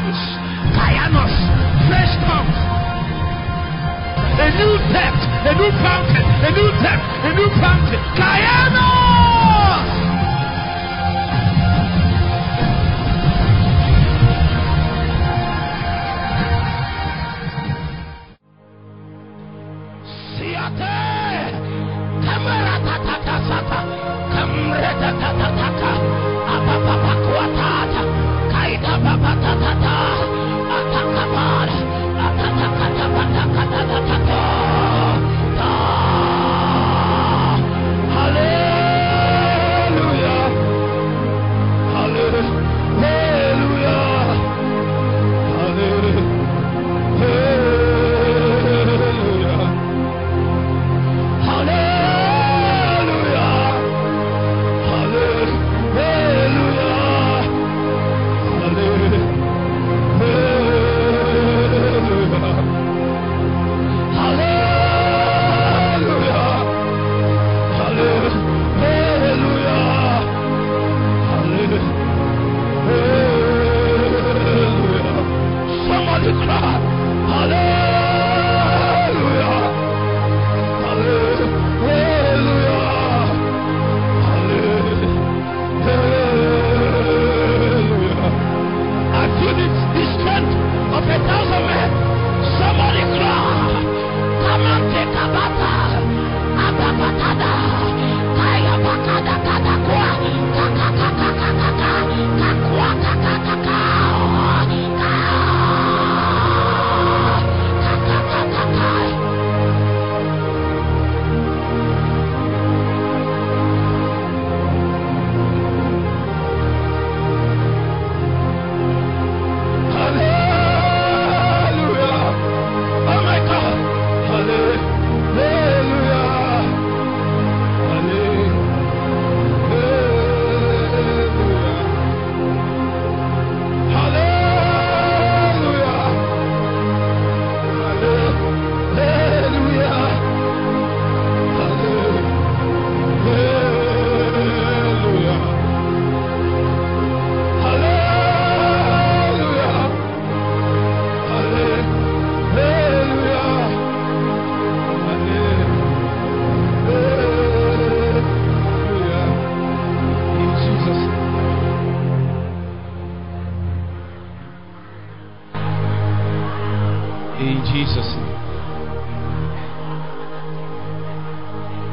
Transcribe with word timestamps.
tongues. 0.00 0.20
Kayanos. 0.76 1.34
Fresh 1.88 2.14
tongues. 2.26 2.58
A 4.40 4.48
new 4.56 4.74
depth. 4.92 5.22
A 5.44 5.54
new 5.54 5.70
fountain. 5.82 6.24
A 6.24 6.50
new 6.52 6.70
depth. 6.82 7.06
A 7.24 7.32
new 7.34 7.50
fountain. 7.60 8.00
Kayanos. 8.16 9.29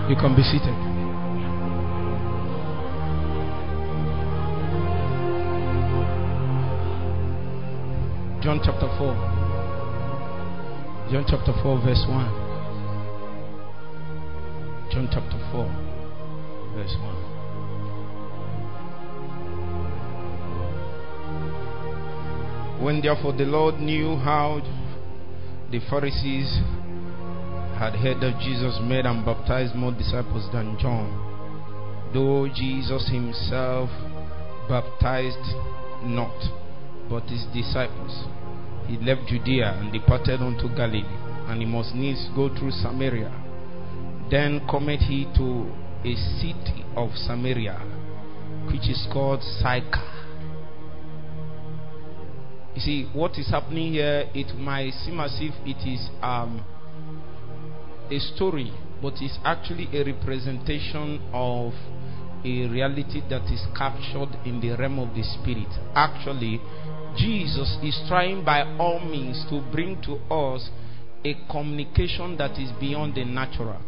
You 0.09 0.15
can 0.15 0.35
be 0.37 0.41
seated. 0.41 0.73
John 8.41 8.61
chapter 8.63 8.87
4. 8.97 9.13
John 11.11 11.25
chapter 11.27 11.51
4, 11.61 11.81
verse 11.83 12.05
1. 12.07 12.29
John 14.91 15.09
chapter 15.11 15.37
4, 15.51 15.65
verse 16.73 16.95
1. 17.01 17.15
When 22.81 23.01
therefore 23.01 23.33
the 23.33 23.43
Lord 23.43 23.81
knew 23.81 24.15
how 24.15 24.61
the 25.69 25.81
Pharisees 25.89 26.61
had 27.77 27.93
heard 27.93 28.19
that 28.21 28.41
Jesus 28.41 28.79
made 28.81 29.05
and 29.05 29.23
baptized 29.23 29.75
more 29.75 29.91
disciples 29.91 30.49
than 30.51 30.77
John, 30.79 31.13
though 32.11 32.47
Jesus 32.49 33.07
himself 33.09 33.89
baptized 34.67 35.45
not, 36.01 36.33
but 37.07 37.29
his 37.29 37.45
disciples. 37.53 38.25
He 38.87 38.97
left 38.97 39.27
Judea 39.27 39.77
and 39.77 39.93
departed 39.93 40.41
unto 40.41 40.73
Galilee, 40.75 41.05
and 41.47 41.61
he 41.61 41.67
must 41.67 41.93
needs 41.93 42.27
go 42.35 42.49
through 42.49 42.71
Samaria. 42.71 43.31
Then 44.31 44.65
cometh 44.67 45.01
he 45.01 45.25
to 45.37 45.69
a 46.03 46.15
city 46.41 46.83
of 46.95 47.11
Samaria, 47.15 47.77
which 48.71 48.89
is 48.89 49.05
called 49.13 49.43
Sychar. 49.43 50.17
You 52.73 52.81
see, 52.81 53.09
what 53.13 53.37
is 53.37 53.49
happening 53.49 53.93
here, 53.93 54.29
it 54.33 54.55
might 54.57 54.93
seem 55.05 55.19
as 55.19 55.37
if 55.41 55.53
it 55.65 55.87
is 55.87 56.09
um, 56.21 56.63
a 58.11 58.19
story, 58.19 58.71
but 59.01 59.13
it's 59.21 59.37
actually 59.43 59.87
a 59.93 60.03
representation 60.03 61.21
of 61.33 61.73
a 62.43 62.67
reality 62.67 63.21
that 63.29 63.43
is 63.51 63.65
captured 63.77 64.29
in 64.45 64.61
the 64.61 64.75
realm 64.77 64.99
of 64.99 65.13
the 65.15 65.23
spirit. 65.23 65.67
Actually, 65.95 66.61
Jesus 67.17 67.77
is 67.83 67.99
trying 68.07 68.43
by 68.45 68.61
all 68.77 68.99
means 68.99 69.45
to 69.49 69.61
bring 69.71 70.01
to 70.03 70.15
us 70.33 70.69
a 71.25 71.35
communication 71.51 72.37
that 72.37 72.51
is 72.59 72.71
beyond 72.79 73.15
the 73.15 73.25
natural. 73.25 73.81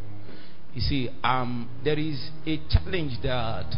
You 0.73 0.81
see, 0.81 1.09
um, 1.23 1.69
there 1.83 1.97
is 1.97 2.29
a 2.45 2.59
challenge 2.69 3.21
that 3.23 3.71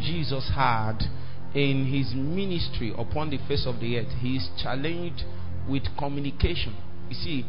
Jesus 0.00 0.50
had 0.54 0.98
in 1.54 1.86
his 1.86 2.14
ministry 2.14 2.92
upon 2.96 3.30
the 3.30 3.38
face 3.48 3.66
of 3.66 3.80
the 3.80 3.98
earth. 3.98 4.12
He 4.20 4.36
is 4.36 4.48
challenged 4.62 5.24
with 5.68 5.82
communication. 5.98 6.76
You 7.08 7.14
see, 7.14 7.46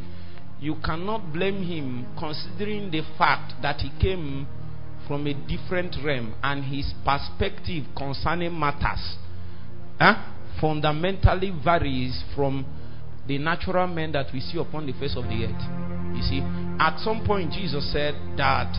you 0.60 0.76
cannot 0.84 1.32
blame 1.34 1.64
him 1.64 2.06
considering 2.18 2.92
the 2.92 3.02
fact 3.18 3.54
that 3.62 3.80
he 3.80 3.92
came 4.02 4.48
from 5.08 5.26
a 5.26 5.34
different 5.34 5.96
realm 6.04 6.36
and 6.44 6.66
his 6.66 6.94
perspective 7.04 7.86
concerning 7.98 8.58
matters 8.58 9.18
eh, 10.00 10.14
fundamentally 10.60 11.52
varies 11.64 12.24
from 12.36 12.66
the 13.28 13.38
natural 13.38 13.88
men 13.88 14.12
that 14.12 14.28
we 14.34 14.40
see 14.40 14.58
upon 14.58 14.86
the 14.86 14.94
face 14.94 15.16
of 15.16 15.24
the 15.26 15.46
earth. 15.46 16.16
You 16.16 16.22
see, 16.24 16.42
at 16.80 17.00
some 17.00 17.24
point, 17.26 17.54
Jesus 17.54 17.92
said 17.94 18.16
that 18.38 18.74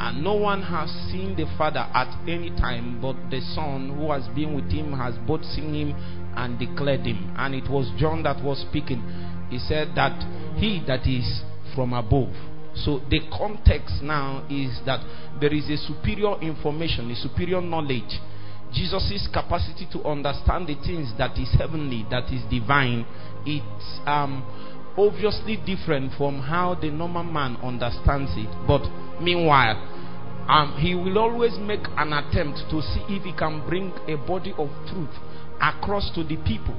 and 0.00 0.22
no 0.22 0.34
one 0.34 0.62
has 0.62 0.88
seen 1.10 1.34
the 1.34 1.46
Father 1.58 1.80
at 1.92 2.06
any 2.28 2.50
time, 2.50 3.00
but 3.02 3.16
the 3.30 3.40
Son 3.54 3.96
who 3.98 4.12
has 4.12 4.28
been 4.28 4.54
with 4.54 4.70
him 4.70 4.92
has 4.92 5.14
both 5.26 5.44
seen 5.44 5.74
him 5.74 5.94
and 6.36 6.56
declared 6.58 7.04
him. 7.04 7.34
And 7.36 7.54
it 7.54 7.68
was 7.68 7.90
John 7.98 8.22
that 8.22 8.42
was 8.44 8.64
speaking. 8.68 9.02
He 9.50 9.58
said 9.58 9.92
that 9.96 10.18
he 10.56 10.82
that 10.86 11.06
is 11.06 11.42
from 11.74 11.92
above. 11.92 12.32
So 12.74 13.00
the 13.10 13.20
context 13.36 14.02
now 14.02 14.46
is 14.50 14.80
that 14.86 15.00
there 15.40 15.52
is 15.52 15.68
a 15.68 15.76
superior 15.76 16.40
information, 16.40 17.10
a 17.10 17.16
superior 17.16 17.60
knowledge 17.60 18.20
Jesus' 18.72 19.28
capacity 19.32 19.88
to 19.92 20.04
understand 20.04 20.66
the 20.66 20.74
things 20.74 21.12
that 21.18 21.38
is 21.38 21.48
heavenly, 21.56 22.06
that 22.10 22.30
is 22.32 22.42
divine, 22.50 23.06
it's 23.46 24.00
um, 24.06 24.44
obviously 24.96 25.56
different 25.64 26.12
from 26.18 26.40
how 26.40 26.74
the 26.74 26.90
normal 26.90 27.24
man 27.24 27.56
understands 27.62 28.30
it. 28.36 28.50
But 28.66 28.82
meanwhile, 29.22 29.76
um, 30.48 30.76
he 30.80 30.94
will 30.94 31.18
always 31.18 31.56
make 31.58 31.84
an 31.96 32.12
attempt 32.12 32.60
to 32.70 32.82
see 32.82 33.04
if 33.08 33.22
he 33.22 33.32
can 33.32 33.66
bring 33.66 33.92
a 34.06 34.16
body 34.16 34.52
of 34.58 34.68
truth 34.88 35.12
across 35.60 36.10
to 36.14 36.22
the 36.24 36.36
people. 36.44 36.76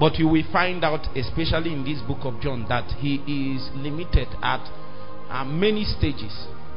But 0.00 0.18
you 0.18 0.28
will 0.28 0.44
find 0.50 0.82
out, 0.82 1.06
especially 1.14 1.74
in 1.74 1.84
this 1.84 2.00
book 2.00 2.24
of 2.24 2.40
John, 2.40 2.64
that 2.70 2.88
he 2.98 3.16
is 3.28 3.68
limited 3.76 4.28
at 4.42 4.64
uh, 5.28 5.44
many 5.44 5.84
stages. 5.84 6.32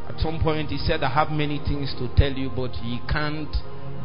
At 0.10 0.20
some 0.20 0.42
point, 0.44 0.70
he 0.70 0.78
said, 0.78 1.02
I 1.04 1.10
have 1.10 1.32
many 1.32 1.60
things 1.60 1.96
to 1.98 2.14
tell 2.18 2.34
you, 2.34 2.52
but 2.54 2.76
you 2.84 3.00
can't 3.10 3.48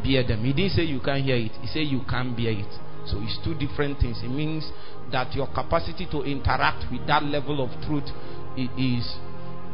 bear 0.01 0.23
them. 0.23 0.45
He 0.45 0.53
didn't 0.53 0.71
say 0.71 0.83
you 0.83 1.01
can't 1.03 1.23
hear 1.25 1.35
it, 1.35 1.51
he 1.59 1.67
said 1.67 1.91
you 1.91 2.01
can't 2.09 2.31
bear 2.35 2.51
it. 2.51 2.71
So 3.05 3.19
it's 3.19 3.37
two 3.43 3.55
different 3.55 3.99
things. 3.99 4.21
It 4.23 4.29
means 4.31 4.71
that 5.11 5.33
your 5.35 5.47
capacity 5.47 6.07
to 6.11 6.23
interact 6.23 6.91
with 6.91 7.05
that 7.07 7.23
level 7.23 7.63
of 7.63 7.69
truth 7.83 8.07
is 8.55 9.03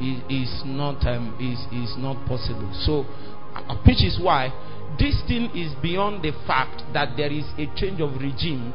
is, 0.01 0.19
is 0.29 0.61
not 0.65 1.05
um, 1.07 1.37
is 1.39 1.59
is 1.71 1.95
not 1.97 2.25
possible. 2.27 2.71
So, 2.85 3.05
uh, 3.53 3.75
which 3.85 4.03
is 4.03 4.19
why 4.21 4.49
this 4.99 5.21
thing 5.27 5.51
is 5.55 5.73
beyond 5.81 6.23
the 6.23 6.31
fact 6.47 6.81
that 6.93 7.15
there 7.17 7.31
is 7.31 7.45
a 7.57 7.67
change 7.75 8.01
of 8.01 8.15
regime. 8.19 8.73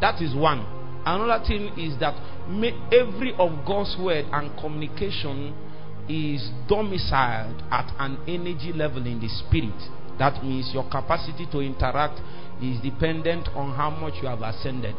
That 0.00 0.20
is 0.20 0.34
one. 0.34 0.64
Another 1.04 1.44
thing 1.46 1.78
is 1.78 1.98
that 2.00 2.14
every 2.92 3.32
of 3.38 3.64
God's 3.66 3.96
word 3.98 4.26
and 4.32 4.56
communication 4.58 5.54
is 6.08 6.50
domiciled 6.68 7.62
at 7.70 7.92
an 7.98 8.18
energy 8.26 8.72
level 8.72 9.06
in 9.06 9.20
the 9.20 9.28
spirit. 9.28 9.76
That 10.18 10.42
means 10.42 10.70
your 10.72 10.88
capacity 10.90 11.46
to 11.52 11.60
interact 11.60 12.20
is 12.62 12.80
dependent 12.80 13.48
on 13.54 13.74
how 13.74 13.90
much 13.90 14.14
you 14.22 14.28
have 14.28 14.42
ascended. 14.42 14.96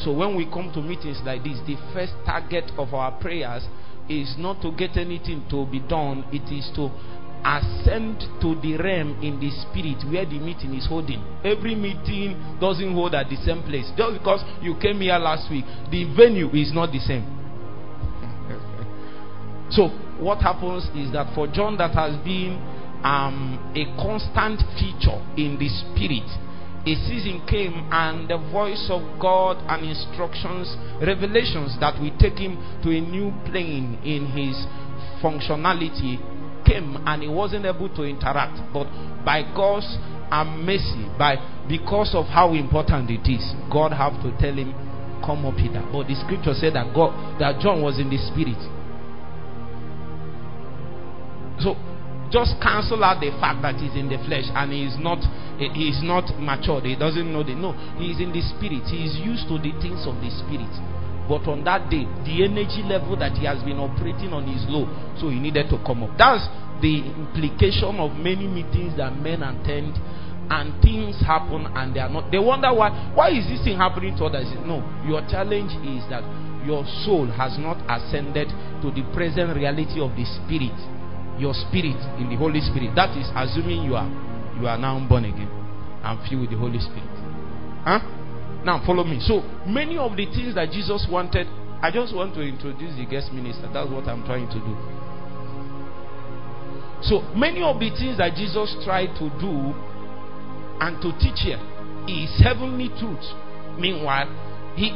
So 0.00 0.12
when 0.12 0.36
we 0.36 0.46
come 0.46 0.70
to 0.74 0.80
meetings 0.80 1.20
like 1.24 1.42
this, 1.42 1.58
the 1.66 1.76
first 1.92 2.14
target 2.24 2.70
of 2.78 2.94
our 2.94 3.12
prayers 3.20 3.66
is 4.08 4.36
not 4.38 4.62
to 4.62 4.72
get 4.72 4.96
anything 4.96 5.44
to 5.50 5.66
be 5.66 5.80
done, 5.80 6.24
it 6.32 6.50
is 6.52 6.70
to 6.76 6.88
ascend 7.44 8.20
to 8.40 8.54
the 8.60 8.76
realm 8.76 9.18
in 9.22 9.40
the 9.40 9.50
spirit 9.50 10.04
where 10.10 10.24
the 10.24 10.38
meeting 10.38 10.74
is 10.74 10.86
holding. 10.86 11.22
Every 11.44 11.74
meeting 11.74 12.58
doesn't 12.60 12.92
hold 12.92 13.14
at 13.14 13.28
the 13.28 13.36
same 13.36 13.62
place. 13.62 13.90
Just 13.96 14.18
because 14.18 14.42
you 14.60 14.76
came 14.80 15.00
here 15.00 15.18
last 15.18 15.50
week, 15.50 15.64
the 15.90 16.04
venue 16.16 16.48
is 16.50 16.72
not 16.72 16.92
the 16.92 17.00
same. 17.00 17.22
so, 19.70 19.88
what 20.18 20.38
happens 20.38 20.84
is 20.96 21.12
that 21.12 21.34
for 21.34 21.46
John, 21.46 21.76
that 21.78 21.94
has 21.94 22.16
been 22.24 22.58
um, 23.04 23.58
a 23.74 23.84
constant 24.02 24.60
feature 24.78 25.22
in 25.38 25.58
the 25.58 25.68
spirit. 25.68 26.26
A 26.86 26.94
season 27.06 27.42
came, 27.46 27.86
and 27.92 28.30
the 28.30 28.38
voice 28.50 28.88
of 28.88 29.02
God 29.20 29.58
and 29.68 29.84
instructions, 29.84 30.74
revelations 31.02 31.76
that 31.80 32.00
will 32.00 32.16
take 32.18 32.38
him 32.38 32.56
to 32.82 32.90
a 32.90 33.00
new 33.00 33.30
plane 33.44 33.98
in 34.04 34.26
his 34.32 34.56
functionality 35.22 36.18
came, 36.64 36.96
and 37.06 37.22
he 37.22 37.28
wasn't 37.28 37.66
able 37.66 37.88
to 37.94 38.02
interact. 38.04 38.58
But 38.72 38.86
by 39.24 39.42
God's 39.54 39.88
um, 40.30 40.64
mercy, 40.64 41.06
by 41.18 41.36
because 41.68 42.14
of 42.14 42.26
how 42.26 42.54
important 42.54 43.10
it 43.10 43.26
is, 43.28 43.44
God 43.70 43.92
have 43.92 44.20
to 44.22 44.30
tell 44.38 44.54
him, 44.54 44.72
"Come 45.24 45.44
up 45.46 45.56
here." 45.56 45.82
But 45.92 46.08
the 46.08 46.16
scripture 46.16 46.54
said 46.54 46.74
that 46.74 46.94
God, 46.94 47.40
that 47.40 47.60
John 47.60 47.82
was 47.82 47.98
in 47.98 48.10
the 48.10 48.18
spirit. 48.18 48.58
So 51.60 51.74
just 52.30 52.60
cancel 52.60 53.02
out 53.02 53.20
the 53.20 53.32
fact 53.40 53.62
that 53.62 53.76
he's 53.80 53.96
in 53.96 54.08
the 54.08 54.20
flesh 54.28 54.44
and 54.52 54.72
he 54.72 54.84
is 54.84 54.96
not 55.00 55.18
he 55.56 55.88
is 55.88 56.00
not 56.04 56.28
matured 56.36 56.84
he 56.84 56.94
doesn't 56.94 57.32
know 57.32 57.42
the 57.42 57.56
no 57.56 57.72
he 57.96 58.12
is 58.12 58.20
in 58.20 58.30
the 58.32 58.44
spirit 58.44 58.84
he 58.84 59.08
is 59.08 59.16
used 59.16 59.48
to 59.48 59.56
the 59.56 59.72
things 59.80 60.04
of 60.04 60.14
the 60.20 60.28
spirit 60.44 60.68
but 61.28 61.44
on 61.46 61.62
that 61.64 61.86
day 61.92 62.08
the 62.24 62.42
energy 62.42 62.82
level 62.82 63.16
that 63.16 63.36
he 63.36 63.44
has 63.44 63.62
been 63.62 63.78
operating 63.78 64.32
on 64.32 64.48
is 64.48 64.64
low 64.66 64.88
so 65.20 65.28
he 65.28 65.38
needed 65.38 65.68
to 65.68 65.76
come 65.84 66.02
up 66.02 66.10
that's 66.18 66.48
the 66.80 67.04
implication 67.14 68.00
of 68.00 68.16
many 68.16 68.48
meetings 68.48 68.96
that 68.96 69.12
men 69.20 69.42
attend 69.42 69.92
and 70.48 70.72
things 70.80 71.20
happen 71.22 71.68
and 71.76 71.92
they 71.94 72.00
are 72.00 72.08
not 72.08 72.30
they 72.32 72.38
wonder 72.40 72.72
why 72.72 72.88
why 73.12 73.28
is 73.28 73.44
this 73.46 73.60
thing 73.62 73.76
happening 73.76 74.16
to 74.16 74.24
others 74.24 74.48
no 74.64 74.80
your 75.04 75.20
challenge 75.28 75.70
is 75.84 76.00
that 76.08 76.24
your 76.64 76.82
soul 77.04 77.28
has 77.28 77.54
not 77.60 77.76
ascended 77.86 78.48
to 78.80 78.90
the 78.90 79.04
present 79.12 79.54
reality 79.54 80.00
of 80.00 80.10
the 80.16 80.24
spirit 80.24 80.74
your 81.38 81.54
spirit 81.54 81.96
in 82.18 82.28
the 82.28 82.36
Holy 82.36 82.60
Spirit. 82.60 82.94
That 82.94 83.16
is 83.16 83.30
assuming 83.34 83.84
you 83.84 83.94
are 83.94 84.10
you 84.60 84.66
are 84.66 84.78
now 84.78 84.98
born 85.08 85.24
again 85.24 85.48
and 86.02 86.18
filled 86.28 86.42
with 86.42 86.50
the 86.50 86.58
Holy 86.58 86.80
Spirit. 86.80 87.14
Huh? 87.86 88.02
Now 88.64 88.82
follow 88.84 89.04
me. 89.04 89.20
So 89.20 89.42
many 89.66 89.96
of 89.98 90.16
the 90.16 90.26
things 90.26 90.54
that 90.54 90.70
Jesus 90.70 91.06
wanted, 91.10 91.46
I 91.80 91.90
just 91.92 92.14
want 92.14 92.34
to 92.34 92.42
introduce 92.42 92.96
the 92.96 93.06
guest 93.06 93.32
minister. 93.32 93.70
That's 93.72 93.90
what 93.90 94.08
I'm 94.08 94.24
trying 94.24 94.48
to 94.48 94.58
do. 94.58 94.74
So 97.02 97.22
many 97.38 97.62
of 97.62 97.78
the 97.78 97.90
things 97.94 98.18
that 98.18 98.34
Jesus 98.34 98.74
tried 98.82 99.14
to 99.22 99.30
do 99.38 99.70
and 100.82 100.98
to 101.02 101.14
teach 101.22 101.46
here 101.46 101.62
is 102.10 102.30
heavenly 102.42 102.90
truth. 102.98 103.22
Meanwhile, 103.78 104.26
he 104.74 104.90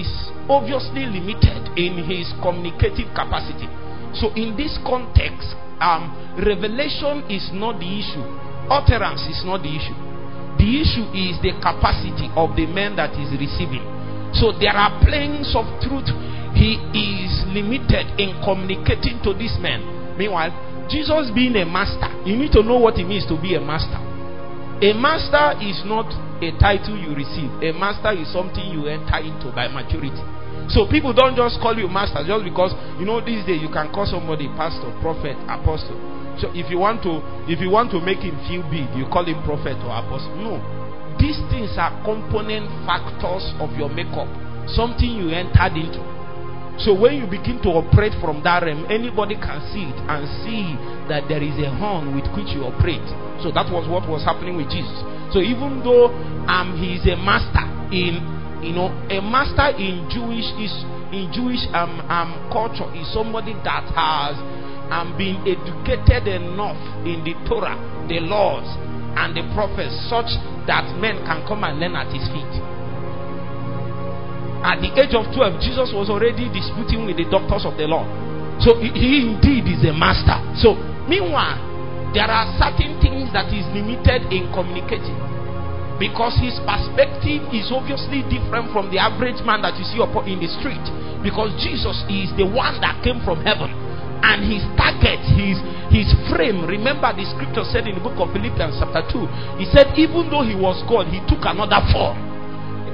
is 0.00 0.08
obviously 0.48 1.08
limited 1.08 1.72
in 1.76 2.04
his 2.04 2.28
communicative 2.44 3.08
capacity. 3.16 3.68
So 4.16 4.32
in 4.36 4.56
this 4.56 4.76
context, 4.84 5.56
um, 5.80 6.12
revelation 6.40 7.24
is 7.28 7.48
not 7.52 7.80
the 7.80 7.88
issue, 7.88 8.24
utterance 8.68 9.24
is 9.28 9.44
not 9.44 9.60
the 9.64 9.72
issue. 9.72 9.96
The 10.56 10.68
issue 10.80 11.06
is 11.12 11.36
the 11.44 11.52
capacity 11.60 12.32
of 12.34 12.56
the 12.56 12.66
man 12.66 12.96
that 12.96 13.12
is 13.16 13.28
receiving. 13.36 13.84
So 14.32 14.52
there 14.56 14.74
are 14.74 14.92
planes 15.04 15.52
of 15.56 15.64
truth. 15.84 16.08
He 16.56 16.80
is 16.96 17.44
limited 17.52 18.16
in 18.16 18.36
communicating 18.40 19.20
to 19.24 19.36
this 19.36 19.56
man. 19.60 20.16
Meanwhile, 20.16 20.52
Jesus 20.88 21.28
being 21.34 21.56
a 21.56 21.66
master, 21.68 22.08
you 22.24 22.36
need 22.36 22.52
to 22.52 22.62
know 22.62 22.78
what 22.78 22.96
it 22.96 23.04
means 23.04 23.26
to 23.28 23.36
be 23.36 23.54
a 23.54 23.60
master. 23.60 24.00
A 24.80 24.92
master 24.92 25.56
is 25.60 25.80
not 25.84 26.08
a 26.40 26.52
title 26.60 26.96
you 26.96 27.16
receive. 27.16 27.48
A 27.64 27.72
master 27.72 28.12
is 28.12 28.28
something 28.32 28.64
you 28.72 28.88
enter 28.88 29.20
into 29.20 29.52
by 29.52 29.68
maturity. 29.68 30.20
So 30.68 30.84
people 30.88 31.12
don't 31.12 31.36
just 31.36 31.60
call 31.60 31.76
you 31.76 31.88
master 31.88 32.24
just 32.26 32.44
because 32.44 32.72
you 32.98 33.06
know 33.06 33.24
these 33.24 33.44
days 33.46 33.62
you 33.62 33.68
can 33.72 33.92
call 33.92 34.04
somebody 34.04 34.48
pastor, 34.56 34.92
prophet, 35.00 35.36
apostle. 35.48 36.15
So 36.38 36.52
if 36.52 36.70
you 36.70 36.78
want 36.78 37.02
to 37.04 37.20
if 37.48 37.60
you 37.60 37.70
want 37.70 37.90
to 37.92 38.00
make 38.00 38.20
him 38.20 38.36
feel 38.48 38.62
big, 38.68 38.88
you 38.96 39.08
call 39.08 39.24
him 39.24 39.40
prophet 39.44 39.78
or 39.84 39.92
apostle. 39.94 40.36
No. 40.36 40.60
These 41.16 41.40
things 41.48 41.72
are 41.80 41.92
component 42.04 42.68
factors 42.84 43.44
of 43.56 43.72
your 43.76 43.88
makeup. 43.88 44.28
Something 44.68 45.16
you 45.16 45.32
entered 45.32 45.76
into. 45.78 46.02
So 46.76 46.92
when 46.92 47.16
you 47.16 47.24
begin 47.24 47.56
to 47.64 47.72
operate 47.72 48.12
from 48.20 48.44
that 48.44 48.60
realm, 48.60 48.84
anybody 48.92 49.40
can 49.40 49.64
see 49.72 49.88
it 49.88 49.96
and 50.12 50.28
see 50.44 50.76
that 51.08 51.24
there 51.24 51.40
is 51.40 51.56
a 51.56 51.72
horn 51.72 52.12
with 52.12 52.28
which 52.36 52.52
you 52.52 52.68
operate. 52.68 53.04
So 53.40 53.48
that 53.56 53.72
was 53.72 53.88
what 53.88 54.04
was 54.04 54.20
happening 54.28 54.60
with 54.60 54.68
Jesus. 54.68 55.00
So 55.32 55.40
even 55.40 55.80
though 55.80 56.12
um, 56.52 56.76
he 56.76 57.00
is 57.00 57.04
a 57.08 57.16
master 57.16 57.64
in 57.88 58.36
you 58.60 58.72
know, 58.72 58.88
a 59.12 59.20
master 59.20 59.76
in 59.76 60.08
Jewish 60.08 60.48
is 60.56 60.72
in 61.12 61.30
Jewish 61.30 61.62
um, 61.76 62.00
um, 62.08 62.48
culture 62.50 62.88
is 62.96 63.06
somebody 63.12 63.54
that 63.62 63.84
has 63.94 64.34
um, 64.90 65.18
being 65.18 65.42
educated 65.42 66.30
enough 66.30 66.78
in 67.02 67.26
the 67.26 67.34
Torah, 67.48 67.74
the 68.06 68.22
laws, 68.22 68.66
and 69.18 69.34
the 69.34 69.42
prophets, 69.56 69.96
such 70.06 70.30
that 70.68 70.86
men 71.00 71.18
can 71.24 71.42
come 71.48 71.64
and 71.64 71.80
learn 71.80 71.96
at 71.96 72.12
his 72.12 72.26
feet. 72.30 72.54
At 74.62 74.82
the 74.82 74.90
age 74.98 75.14
of 75.14 75.30
12, 75.30 75.62
Jesus 75.62 75.94
was 75.94 76.10
already 76.10 76.50
disputing 76.50 77.06
with 77.06 77.16
the 77.16 77.26
doctors 77.30 77.64
of 77.64 77.78
the 77.78 77.86
law. 77.86 78.04
So 78.62 78.74
he, 78.76 78.90
he 78.92 79.30
indeed 79.30 79.68
is 79.68 79.82
a 79.86 79.94
master. 79.94 80.36
So, 80.58 80.74
meanwhile, 81.06 81.60
there 82.12 82.26
are 82.26 82.48
certain 82.58 82.98
things 82.98 83.30
that 83.36 83.52
is 83.52 83.66
limited 83.70 84.26
in 84.32 84.48
communicating 84.50 85.16
because 86.00 86.36
his 86.36 86.56
perspective 86.64 87.40
is 87.56 87.72
obviously 87.72 88.20
different 88.28 88.68
from 88.72 88.92
the 88.92 89.00
average 89.00 89.40
man 89.48 89.64
that 89.64 89.76
you 89.80 89.84
see 89.88 90.00
in 90.28 90.38
the 90.40 90.50
street 90.60 90.82
because 91.24 91.52
Jesus 91.60 92.04
is 92.12 92.28
the 92.36 92.44
one 92.44 92.80
that 92.84 93.00
came 93.00 93.20
from 93.24 93.40
heaven 93.40 93.85
and 94.26 94.42
his 94.42 94.66
target 94.74 95.22
his 95.38 95.62
his 95.86 96.10
frame. 96.28 96.66
Remember 96.66 97.14
the 97.14 97.22
scripture 97.30 97.62
said 97.62 97.86
in 97.86 97.94
the 97.94 98.02
book 98.02 98.18
of 98.18 98.34
Philippians 98.34 98.82
chapter 98.82 99.06
2 99.06 99.62
he 99.62 99.64
said 99.70 99.94
even 99.94 100.26
though 100.26 100.42
he 100.42 100.58
was 100.58 100.82
God 100.90 101.06
he 101.06 101.22
took 101.30 101.46
another 101.46 101.78
form 101.94 102.25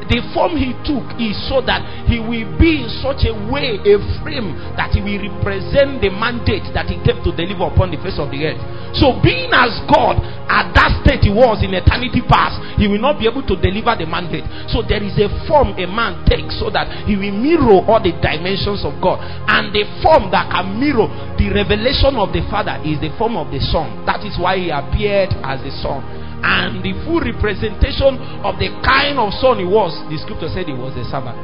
the 0.09 0.19
form 0.35 0.59
he 0.59 0.75
took 0.83 1.05
is 1.21 1.37
so 1.47 1.63
that 1.63 1.83
he 2.09 2.19
will 2.19 2.47
be 2.59 2.83
in 2.85 2.89
such 3.03 3.27
a 3.29 3.35
way, 3.51 3.79
a 3.83 3.97
frame, 4.23 4.55
that 4.75 4.91
he 4.95 5.01
will 5.03 5.21
represent 5.21 6.03
the 6.03 6.11
mandate 6.11 6.67
that 6.75 6.91
he 6.91 6.99
came 7.07 7.23
to 7.23 7.31
deliver 7.35 7.71
upon 7.71 7.95
the 7.95 8.01
face 8.03 8.19
of 8.19 8.31
the 8.35 8.43
earth. 8.47 8.61
So, 8.99 9.17
being 9.23 9.49
as 9.55 9.79
God 9.89 10.21
at 10.51 10.75
that 10.77 11.01
state 11.01 11.25
he 11.25 11.33
was 11.33 11.65
in 11.65 11.73
eternity 11.73 12.21
past, 12.27 12.61
he 12.77 12.85
will 12.91 13.01
not 13.01 13.17
be 13.17 13.25
able 13.25 13.45
to 13.47 13.57
deliver 13.57 13.97
the 13.97 14.05
mandate. 14.05 14.45
So, 14.69 14.85
there 14.85 15.01
is 15.01 15.17
a 15.17 15.31
form 15.49 15.79
a 15.79 15.87
man 15.89 16.27
takes 16.29 16.61
so 16.61 16.69
that 16.71 17.09
he 17.09 17.17
will 17.17 17.33
mirror 17.33 17.81
all 17.87 18.03
the 18.03 18.13
dimensions 18.21 18.85
of 18.85 18.99
God. 19.01 19.23
And 19.49 19.73
the 19.73 19.89
form 20.05 20.29
that 20.35 20.53
can 20.53 20.77
mirror 20.77 21.09
the 21.41 21.49
revelation 21.53 22.21
of 22.21 22.37
the 22.37 22.45
Father 22.53 22.77
is 22.85 23.01
the 23.01 23.15
form 23.17 23.39
of 23.39 23.49
the 23.49 23.61
Son. 23.73 24.05
That 24.05 24.21
is 24.27 24.37
why 24.37 24.61
he 24.61 24.69
appeared 24.69 25.33
as 25.41 25.63
the 25.65 25.73
Son 25.81 26.22
and 26.43 26.83
the 26.83 26.93
full 27.07 27.23
representation 27.23 28.19
of 28.43 28.59
the 28.59 28.69
kind 28.83 29.19
of 29.19 29.31
son 29.39 29.63
he 29.63 29.67
was, 29.67 29.95
the 30.11 30.19
scripture 30.19 30.51
said 30.51 30.67
he 30.67 30.75
was 30.75 30.93
a 30.99 31.07
servant. 31.07 31.39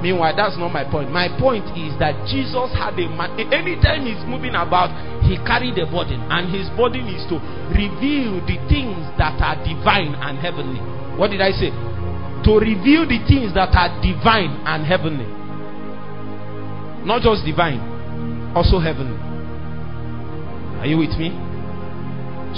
Meanwhile, 0.00 0.32
that's 0.32 0.56
not 0.56 0.72
my 0.72 0.88
point. 0.88 1.12
My 1.12 1.28
point 1.28 1.76
is 1.76 1.92
that 2.00 2.16
Jesus 2.24 2.72
had 2.72 2.96
a 2.96 3.04
man. 3.12 3.36
Anytime 3.52 4.08
he's 4.08 4.24
moving 4.24 4.56
about, 4.56 4.88
he 5.28 5.36
carried 5.44 5.76
a 5.76 5.84
burden, 5.84 6.24
and 6.32 6.48
his 6.48 6.72
burden 6.72 7.04
is 7.04 7.20
to 7.28 7.36
reveal 7.76 8.40
the 8.48 8.56
things 8.64 8.96
that 9.20 9.36
are 9.44 9.60
divine 9.60 10.16
and 10.16 10.40
heavenly. 10.40 10.80
What 11.20 11.28
did 11.28 11.44
I 11.44 11.52
say? 11.52 11.68
To 11.68 12.52
reveal 12.56 13.04
the 13.04 13.20
things 13.28 13.52
that 13.52 13.76
are 13.76 13.92
divine 14.00 14.64
and 14.64 14.88
heavenly. 14.88 15.28
Not 17.04 17.20
just 17.20 17.44
divine, 17.44 17.84
also 18.56 18.80
heavenly. 18.80 19.20
Are 20.80 20.88
you 20.88 20.96
with 20.96 21.12
me? 21.20 21.36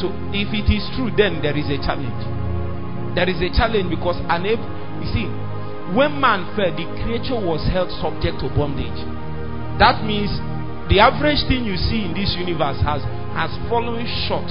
So 0.01 0.09
if 0.33 0.49
it 0.53 0.69
is 0.73 0.85
true, 0.97 1.13
then 1.13 1.43
there 1.45 1.57
is 1.57 1.69
a 1.69 1.77
challenge. 1.81 2.23
There 3.15 3.29
is 3.29 3.41
a 3.45 3.51
challenge 3.53 3.93
because 3.93 4.17
an 4.33 4.49
you 4.49 5.09
see, 5.13 5.27
when 5.93 6.17
man 6.17 6.49
fell, 6.57 6.73
the 6.73 6.89
creature 7.05 7.37
was 7.37 7.61
held 7.69 7.93
subject 8.01 8.41
to 8.41 8.49
bondage. 8.57 8.97
That 9.77 10.01
means 10.07 10.33
the 10.89 11.01
average 11.01 11.45
thing 11.51 11.69
you 11.69 11.77
see 11.77 12.09
in 12.09 12.17
this 12.17 12.33
universe 12.39 12.81
has 12.81 13.05
has 13.37 13.53
fallen 13.69 14.05
short 14.29 14.49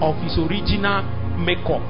of 0.00 0.16
its 0.24 0.36
original 0.36 1.04
makeup. 1.40 1.84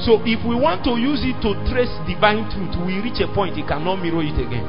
So 0.00 0.18
if 0.26 0.40
we 0.44 0.56
want 0.56 0.82
to 0.88 0.98
use 0.98 1.22
it 1.22 1.38
to 1.46 1.54
trace 1.70 1.92
divine 2.08 2.48
truth, 2.50 2.74
we 2.82 2.98
reach 3.00 3.20
a 3.22 3.28
point 3.30 3.56
it 3.56 3.68
cannot 3.68 4.00
mirror 4.02 4.24
it 4.24 4.36
again. 4.36 4.66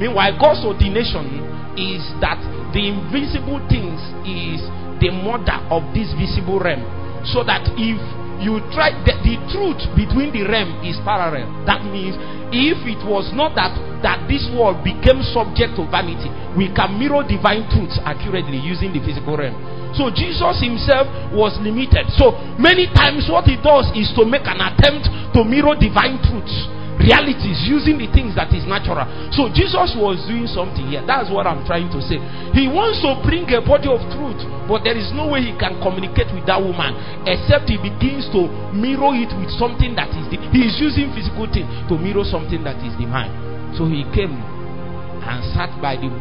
Meanwhile, 0.00 0.38
God's 0.40 0.64
ordination 0.64 1.44
is 1.76 2.00
that 2.24 2.40
the 2.72 2.80
invisible 2.80 3.60
things 3.68 4.00
is 4.24 4.64
the 5.00 5.10
mother 5.10 5.56
of 5.72 5.82
this 5.96 6.12
visible 6.14 6.60
realm. 6.60 6.84
So 7.24 7.44
that 7.44 7.64
if 7.76 8.00
you 8.40 8.64
try 8.72 8.96
the, 9.04 9.12
the, 9.20 9.36
truth 9.52 9.84
between 9.92 10.32
the 10.32 10.48
realm 10.48 10.80
is 10.80 10.96
parallel. 11.04 11.44
That 11.68 11.84
means 11.84 12.16
if 12.48 12.80
it 12.88 13.04
was 13.04 13.28
not 13.36 13.52
that 13.54 13.76
that 14.00 14.24
this 14.32 14.48
world 14.56 14.80
became 14.80 15.20
subject 15.20 15.76
to 15.76 15.84
vanity, 15.92 16.32
we 16.56 16.72
can 16.72 16.96
mirror 16.96 17.20
divine 17.20 17.68
truths 17.68 18.00
accurately 18.00 18.56
using 18.56 18.96
the 18.96 19.04
physical 19.04 19.36
realm. 19.36 19.52
So 19.92 20.08
Jesus 20.08 20.56
himself 20.56 21.04
was 21.36 21.52
limited. 21.60 22.08
So 22.16 22.32
many 22.56 22.88
times 22.96 23.28
what 23.28 23.44
he 23.44 23.60
does 23.60 23.92
is 23.92 24.08
to 24.16 24.24
make 24.24 24.48
an 24.48 24.56
attempt 24.56 25.12
to 25.36 25.44
mirror 25.44 25.76
divine 25.76 26.16
truths 26.24 26.79
realities, 27.00 27.64
using 27.64 27.96
the 27.96 28.06
things 28.12 28.36
that 28.36 28.52
is 28.52 28.68
natural. 28.68 29.08
So 29.32 29.48
Jesus 29.48 29.96
was 29.96 30.20
doing 30.28 30.44
something 30.46 30.84
here. 30.92 31.00
That's 31.02 31.32
what 31.32 31.48
I'm 31.48 31.64
trying 31.64 31.88
to 31.96 32.00
say. 32.04 32.20
He 32.52 32.68
wants 32.68 33.00
to 33.00 33.16
bring 33.24 33.48
a 33.50 33.64
body 33.64 33.88
of 33.88 34.04
truth, 34.12 34.44
but 34.68 34.84
there 34.84 34.94
is 34.96 35.08
no 35.16 35.32
way 35.32 35.40
he 35.48 35.56
can 35.56 35.80
communicate 35.80 36.28
with 36.30 36.44
that 36.46 36.60
woman 36.60 36.94
except 37.24 37.72
he 37.72 37.80
begins 37.80 38.28
to 38.36 38.46
mirror 38.76 39.16
it 39.16 39.32
with 39.40 39.50
something 39.56 39.96
that 39.96 40.12
is. 40.12 40.28
He 40.52 40.62
is 40.68 40.76
using 40.78 41.10
physical 41.16 41.48
things 41.48 41.66
to 41.88 41.96
mirror 41.96 42.22
something 42.28 42.60
that 42.68 42.78
is 42.84 42.92
divine. 43.00 43.32
So 43.74 43.88
he 43.88 44.04
came 44.12 44.36
and 44.36 45.40
sat 45.56 45.72
by 45.80 45.96
the 45.96 46.12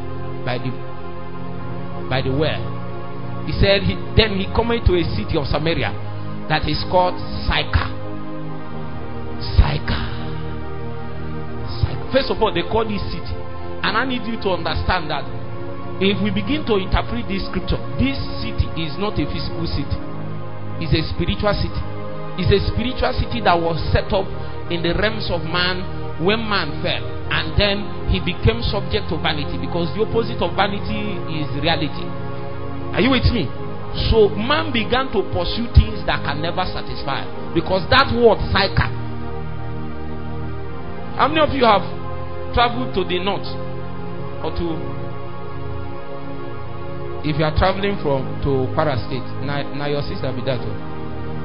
by 0.47 0.57
the 0.57 0.71
by 2.07 2.23
the 2.23 2.31
well. 2.31 2.79
He 3.45 3.53
said, 3.53 3.81
he, 3.81 3.95
then 4.15 4.37
he 4.37 4.45
came 4.53 4.69
to 4.85 4.93
a 4.93 5.03
city 5.17 5.37
of 5.37 5.45
Samaria 5.47 5.89
that 6.49 6.69
is 6.69 6.83
called 6.91 7.17
Sychar. 7.49 7.89
Sychar. 9.57 10.08
First 12.11 12.29
of 12.33 12.41
all, 12.41 12.53
they 12.53 12.65
call 12.65 12.85
this 12.85 13.01
city. 13.13 13.35
And 13.85 13.95
I 13.95 14.03
need 14.03 14.25
you 14.27 14.35
to 14.43 14.49
understand 14.55 15.09
that 15.09 15.23
if 15.99 16.15
we 16.23 16.31
begin 16.31 16.63
to 16.67 16.79
interpret 16.79 17.27
this 17.27 17.43
scripture, 17.47 17.79
this 17.99 18.15
city 18.39 18.67
is 18.79 18.95
not 18.95 19.19
a 19.19 19.25
physical 19.27 19.67
city, 19.67 19.99
it's 20.79 20.95
a 20.95 21.03
spiritual 21.11 21.51
city. 21.55 21.83
It's 22.39 22.47
a 22.55 22.71
spiritual 22.71 23.11
city 23.19 23.43
that 23.43 23.59
was 23.59 23.75
set 23.91 24.07
up 24.15 24.23
in 24.71 24.79
the 24.79 24.95
realms 24.95 25.27
of 25.27 25.43
man 25.43 25.83
when 26.23 26.39
man 26.39 26.71
fell. 26.79 27.03
And 27.27 27.51
then 27.59 27.83
he 28.07 28.23
became 28.23 28.63
subject 28.63 29.11
to 29.11 29.19
vanity 29.19 29.59
because 29.59 29.91
the 29.91 30.07
opposite 30.07 30.39
of 30.39 30.55
vanity 30.55 31.19
is 31.35 31.51
reality. 31.59 32.07
Are 32.95 33.03
you 33.03 33.11
with 33.11 33.27
me? 33.35 33.51
So 34.07 34.31
man 34.39 34.71
began 34.71 35.11
to 35.11 35.19
pursue 35.35 35.67
things 35.75 35.99
that 36.07 36.23
can 36.23 36.39
never 36.39 36.63
satisfy 36.63 37.27
because 37.51 37.83
that 37.91 38.07
word 38.15 38.39
Sychar. 38.55 38.87
How 41.19 41.27
many 41.27 41.43
of 41.43 41.51
you 41.51 41.67
have 41.67 41.83
travel 42.53 42.91
to 42.93 43.03
the 43.03 43.19
north 43.23 43.47
or 44.43 44.51
to 44.55 44.99
if 47.21 47.35
you 47.35 47.43
are 47.43 47.51
traveling 47.55 47.99
from 47.99 48.23
to 48.47 48.71
Kwara 48.71 48.95
State, 49.07 49.27
now, 49.43 49.59
now 49.75 49.91
your 49.91 49.99
sister 50.07 50.31
be 50.31 50.39
that. 50.47 50.63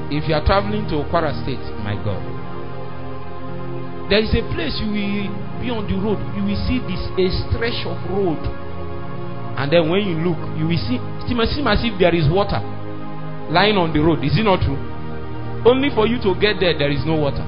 If 0.06 0.30
you 0.30 0.34
are 0.38 0.44
traveling 0.46 0.86
to 0.94 1.02
Kwara 1.10 1.34
State, 1.42 1.62
my 1.82 1.98
God, 1.98 2.22
there 4.06 4.22
is 4.22 4.30
a 4.38 4.42
place 4.54 4.78
you 4.78 4.86
will 4.94 5.26
be 5.58 5.74
on 5.74 5.82
the 5.90 5.98
road. 5.98 6.22
You 6.38 6.46
will 6.46 6.60
see 6.70 6.78
this 6.86 7.02
a 7.18 7.26
stretch 7.50 7.82
of 7.90 7.98
road, 8.06 8.38
and 9.58 9.66
then 9.66 9.90
when 9.90 10.06
you 10.06 10.14
look, 10.22 10.38
you 10.54 10.70
will 10.70 10.78
see 10.78 11.02
it 11.02 11.34
must 11.34 11.58
seem 11.58 11.66
as 11.66 11.82
if 11.82 11.98
there 11.98 12.14
is 12.14 12.30
water 12.30 12.62
lying 13.50 13.74
on 13.74 13.90
the 13.90 13.98
road. 13.98 14.22
Is 14.22 14.38
it 14.38 14.46
not 14.46 14.62
true? 14.62 14.78
Only 15.66 15.90
for 15.90 16.06
you 16.06 16.22
to 16.22 16.38
get 16.38 16.62
there, 16.62 16.76
there 16.78 16.92
is 16.92 17.02
no 17.02 17.18
water. 17.18 17.42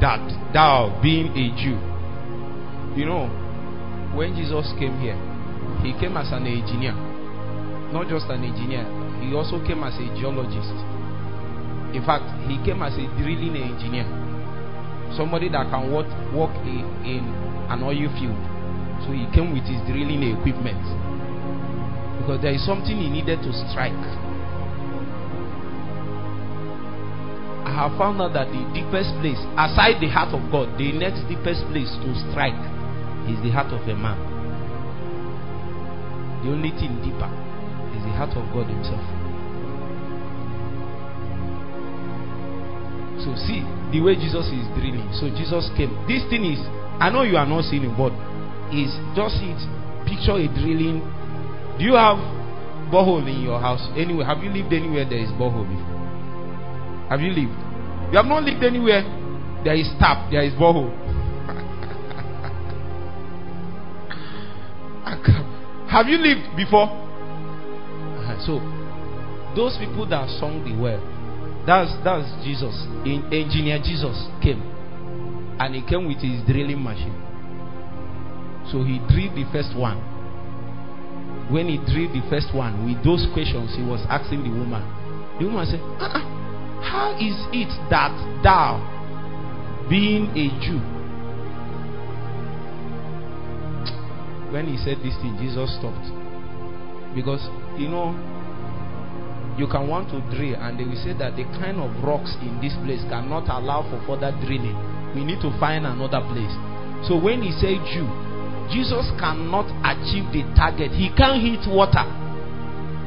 that 0.00 0.24
thou, 0.56 0.88
being 1.04 1.28
a 1.36 1.52
Jew, 1.60 1.76
you 2.96 3.04
know, 3.04 3.28
when 4.16 4.32
Jesus 4.34 4.72
came 4.80 4.96
here, 4.98 5.14
he 5.84 5.92
came 6.00 6.16
as 6.16 6.32
an 6.32 6.48
engineer, 6.48 6.96
not 7.92 8.08
just 8.08 8.32
an 8.32 8.40
engineer, 8.42 8.88
he 9.20 9.36
also 9.36 9.60
came 9.60 9.84
as 9.84 10.00
a 10.00 10.08
geologist. 10.16 10.72
In 11.92 12.00
fact, 12.00 12.24
he 12.48 12.56
came 12.64 12.80
as 12.80 12.96
a 12.96 13.04
drilling 13.20 13.60
engineer, 13.60 14.08
somebody 15.12 15.52
that 15.52 15.68
can 15.68 15.92
work, 15.92 16.08
in 17.04 17.28
an 17.68 17.84
oil 17.84 18.08
field. 18.16 18.40
So 19.04 19.12
he 19.12 19.28
came 19.36 19.52
with 19.52 19.68
his 19.68 19.84
drilling 19.84 20.24
equipment 20.32 20.80
because 22.20 22.40
there 22.42 22.52
is 22.52 22.64
something 22.64 22.96
he 22.96 23.10
needed 23.10 23.42
to 23.42 23.50
strike 23.70 23.92
I 27.64 27.88
have 27.88 27.96
found 27.96 28.20
out 28.20 28.36
that 28.36 28.52
the 28.52 28.60
deepest 28.76 29.08
place, 29.24 29.40
aside 29.56 29.96
the 29.96 30.06
heart 30.12 30.36
of 30.36 30.44
God, 30.52 30.76
the 30.76 30.92
next 30.92 31.24
deepest 31.26 31.64
place 31.72 31.88
to 32.04 32.08
strike 32.30 32.54
is 33.24 33.40
the 33.40 33.48
heart 33.48 33.72
of 33.72 33.80
a 33.88 33.96
man. 33.96 34.20
The 36.44 36.52
only 36.52 36.70
thing 36.76 37.00
deeper 37.00 37.26
is 37.96 38.04
the 38.04 38.12
heart 38.12 38.36
of 38.36 38.44
God 38.52 38.68
Himself. 38.68 39.00
So, 43.24 43.32
see 43.48 43.64
the 43.90 44.04
way 44.04 44.12
Jesus 44.20 44.44
is 44.52 44.68
drilling. 44.76 45.08
So, 45.16 45.32
Jesus 45.32 45.72
came. 45.72 45.96
This 46.04 46.20
thing 46.28 46.44
is, 46.44 46.60
I 47.00 47.08
know 47.08 47.24
you 47.24 47.40
are 47.40 47.48
not 47.48 47.64
seeing 47.64 47.88
it, 47.88 47.96
but 47.96 48.12
is 48.76 48.92
just 49.16 49.40
it. 49.40 49.58
Picture 50.04 50.36
a 50.36 50.46
drilling. 50.52 51.00
Do 51.78 51.84
you 51.84 51.94
have 51.94 52.18
borehole 52.92 53.26
in 53.26 53.42
your 53.42 53.60
house? 53.60 53.82
Anyway, 53.96 54.24
have 54.24 54.38
you 54.38 54.50
lived 54.50 54.72
anywhere 54.72 55.04
there 55.08 55.18
is 55.18 55.30
borehole 55.30 55.66
before? 55.66 55.94
Have 57.10 57.20
you 57.20 57.30
lived? 57.30 57.58
You 58.12 58.18
have 58.18 58.26
not 58.26 58.44
lived 58.44 58.62
anywhere. 58.62 59.02
There 59.64 59.74
is 59.74 59.88
tap, 59.98 60.30
there 60.30 60.44
is 60.44 60.52
borehole. 60.54 60.94
have 65.90 66.06
you 66.06 66.18
lived 66.18 66.56
before? 66.56 66.86
Uh-huh. 68.22 68.38
So, 68.46 68.60
those 69.56 69.76
people 69.78 70.06
that 70.10 70.28
sung 70.38 70.62
the 70.62 70.78
well, 70.80 71.02
that's 71.66 71.90
that's 72.04 72.30
Jesus. 72.44 72.74
In, 73.02 73.26
engineer 73.32 73.78
Jesus 73.82 74.14
came, 74.42 74.62
and 75.58 75.74
he 75.74 75.82
came 75.82 76.06
with 76.06 76.18
his 76.22 76.44
drilling 76.46 76.82
machine. 76.82 77.18
So 78.70 78.84
he 78.84 78.98
drilled 79.10 79.34
the 79.34 79.44
first 79.50 79.76
one. 79.76 80.13
When 81.50 81.68
he 81.68 81.76
drilled 81.76 82.16
the 82.16 82.22
first 82.30 82.54
one, 82.54 82.86
with 82.86 83.04
those 83.04 83.26
questions, 83.34 83.76
he 83.76 83.82
was 83.84 84.00
asking 84.08 84.44
the 84.44 84.50
woman. 84.50 84.82
The 85.38 85.44
woman 85.46 85.66
said, 85.66 85.80
uh-uh. 86.00 86.22
How 86.84 87.16
is 87.16 87.36
it 87.52 87.68
that 87.90 88.12
thou, 88.42 88.80
being 89.88 90.28
a 90.36 90.48
Jew, 90.60 90.80
when 94.52 94.70
he 94.70 94.78
said 94.78 95.02
this 95.02 95.18
thing, 95.18 95.34
Jesus 95.40 95.74
stopped. 95.76 96.06
Because, 97.14 97.42
you 97.74 97.90
know, 97.90 98.14
you 99.58 99.66
can 99.66 99.86
want 99.86 100.10
to 100.10 100.22
drill, 100.34 100.58
and 100.62 100.78
they 100.78 100.84
will 100.84 100.98
say 101.02 101.12
that 101.18 101.34
the 101.34 101.44
kind 101.58 101.78
of 101.82 101.90
rocks 102.02 102.34
in 102.42 102.62
this 102.62 102.74
place 102.86 103.02
cannot 103.10 103.50
allow 103.50 103.82
for 103.86 103.98
further 104.06 104.30
drilling. 104.46 104.78
We 105.14 105.24
need 105.26 105.42
to 105.42 105.50
find 105.58 105.86
another 105.86 106.22
place. 106.30 106.54
So 107.06 107.18
when 107.18 107.42
he 107.42 107.50
said 107.58 107.82
Jew, 107.90 108.06
Jesus 108.72 109.10
cannot 109.20 109.68
achieve 109.84 110.30
the 110.32 110.42
target. 110.56 110.92
He 110.92 111.10
can't 111.16 111.40
hit 111.40 111.64
water 111.68 112.04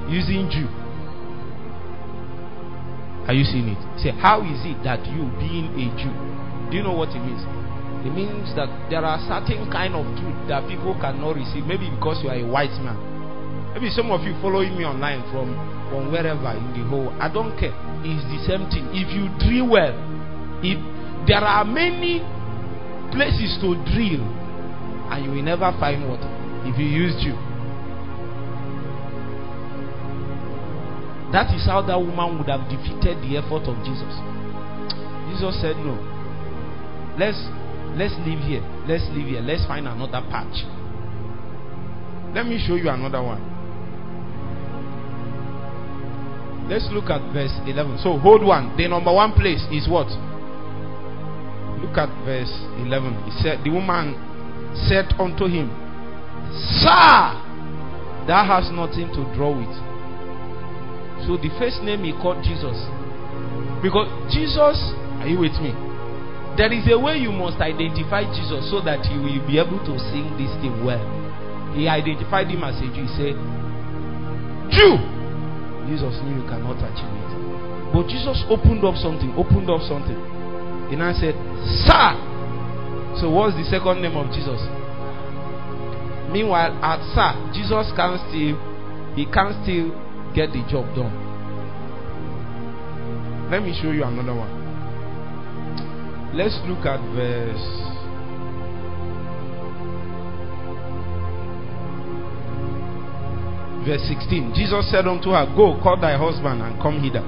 using 0.09 0.49
Jew. 0.49 0.69
Are 3.27 3.35
you 3.35 3.43
seeing 3.43 3.75
it? 3.75 3.81
Say, 3.99 4.15
how 4.15 4.39
is 4.39 4.63
it 4.63 4.79
that 4.87 5.03
you, 5.11 5.27
being 5.35 5.67
a 5.75 5.85
Jew, 5.99 6.13
do 6.71 6.77
you 6.79 6.83
know 6.83 6.95
what 6.95 7.11
it 7.11 7.19
means? 7.19 7.43
It 8.07 8.13
means 8.15 8.55
that 8.55 8.71
there 8.87 9.03
are 9.03 9.19
certain 9.27 9.67
kind 9.67 9.91
of 9.97 10.07
truth 10.15 10.47
that 10.47 10.63
people 10.71 10.95
cannot 10.95 11.35
receive. 11.35 11.67
Maybe 11.67 11.91
because 11.91 12.23
you 12.23 12.29
are 12.31 12.39
a 12.39 12.47
white 12.47 12.71
man. 12.79 12.95
Maybe 13.75 13.91
some 13.91 14.11
of 14.15 14.23
you 14.23 14.31
following 14.39 14.77
me 14.79 14.87
online 14.87 15.27
from, 15.27 15.51
from 15.91 16.07
wherever 16.07 16.55
in 16.55 16.71
the 16.71 16.87
whole. 16.87 17.11
I 17.19 17.27
don't 17.27 17.51
care. 17.59 17.75
It's 18.07 18.23
the 18.31 18.39
same 18.47 18.71
thing. 18.71 18.87
If 18.95 19.11
you 19.11 19.27
drill 19.43 19.67
well, 19.75 19.91
if 20.63 20.79
there 21.27 21.43
are 21.43 21.67
many 21.67 22.23
places 23.11 23.59
to 23.59 23.75
drill, 23.91 24.23
and 25.09 25.25
you 25.25 25.31
will 25.31 25.43
never 25.43 25.71
find 25.79 26.07
water 26.07 26.29
if 26.65 26.77
you 26.77 26.85
used 26.85 27.23
you. 27.23 27.33
That 31.31 31.51
is 31.53 31.65
how 31.65 31.83
that 31.83 31.99
woman 31.99 32.39
would 32.39 32.47
have 32.47 32.69
defeated 32.71 33.19
the 33.19 33.35
effort 33.35 33.67
of 33.67 33.75
Jesus. 33.83 34.13
Jesus 35.31 35.59
said, 35.59 35.75
No. 35.83 36.00
Let's 37.20 37.37
let's 38.00 38.15
leave 38.24 38.39
here. 38.48 38.63
Let's 38.87 39.03
leave 39.11 39.27
here. 39.27 39.41
Let's 39.41 39.65
find 39.67 39.87
another 39.87 40.24
patch. 40.31 40.63
Let 42.33 42.46
me 42.46 42.63
show 42.65 42.75
you 42.75 42.89
another 42.89 43.22
one. 43.24 43.57
Let's 46.70 46.87
look 46.91 47.09
at 47.09 47.24
verse 47.33 47.55
11. 47.65 48.00
So 48.03 48.17
hold 48.20 48.43
one. 48.43 48.75
The 48.75 48.87
number 48.87 49.11
one 49.11 49.31
place 49.33 49.63
is 49.72 49.87
what? 49.87 50.07
Look 51.79 51.96
at 51.98 52.11
verse 52.24 52.51
11. 52.83 53.24
He 53.24 53.31
said, 53.41 53.63
The 53.63 53.72
woman 53.72 54.15
said 54.85 55.09
unto 55.18 55.50
him, 55.50 55.74
Sir, 56.79 57.33
thou 58.29 58.46
hast 58.46 58.72
nothing 58.72 59.09
to 59.18 59.25
draw 59.33 59.55
with 59.57 59.74
so 61.25 61.35
the 61.35 61.50
first 61.57 61.81
name 61.81 62.05
he 62.05 62.13
called 62.13 62.40
Jesus. 62.46 62.77
Because 63.81 64.07
Jesus, 64.29 64.77
are 65.20 65.27
you 65.27 65.42
with 65.42 65.57
me? 65.59 65.74
There 66.55 66.72
is 66.72 66.85
a 66.87 66.98
way 66.98 67.18
you 67.18 67.35
must 67.35 67.57
identify 67.57 68.24
Jesus 68.31 68.70
so 68.70 68.81
that 68.85 69.03
you 69.09 69.22
will 69.22 69.42
be 69.44 69.57
able 69.57 69.81
to 69.81 69.94
sing 70.13 70.31
this 70.37 70.50
thing 70.61 70.74
well. 70.85 71.03
He 71.74 71.85
identified 71.85 72.48
him 72.48 72.63
as 72.63 72.79
a 72.79 72.87
Jew. 72.90 73.05
He 73.05 73.11
said, 73.18 73.35
Jew! 74.74 74.96
Jesus 75.92 76.16
knew 76.24 76.42
you 76.42 76.48
cannot 76.50 76.79
achieve 76.79 77.11
it. 77.11 77.31
But 77.94 78.07
Jesus 78.09 78.42
opened 78.50 78.83
up 78.87 78.96
something, 78.96 79.33
opened 79.37 79.70
up 79.70 79.81
something. 79.85 80.18
And 80.90 81.03
I 81.03 81.13
said, 81.13 81.35
Sir! 81.85 82.26
So 83.20 83.30
what's 83.30 83.56
the 83.56 83.66
second 83.66 84.01
name 84.01 84.16
of 84.16 84.30
Jesus? 84.34 84.62
Meanwhile, 86.32 86.77
at 86.84 87.01
Sir, 87.16 87.34
Jesus 87.53 87.92
can 87.96 88.20
still 88.30 88.56
he 89.16 89.25
can 89.25 89.58
still 89.64 89.90
get 90.36 90.51
the 90.53 90.62
job 90.70 90.86
done. 90.94 91.10
Let 93.50 93.64
me 93.64 93.74
show 93.82 93.92
you 93.92 94.03
another 94.03 94.36
one. 94.36 94.51
Let's 96.36 96.60
look 96.68 96.86
at 96.86 97.00
verse. 97.16 97.66
Verse 103.88 104.03
16. 104.03 104.51
Jesus 104.53 104.92
said 104.92 105.08
unto 105.08 105.32
her, 105.32 105.48
Go, 105.56 105.80
call 105.82 105.98
thy 106.00 106.18
husband 106.18 106.62
and 106.62 106.75
come 106.82 107.01
hither. 107.01 107.24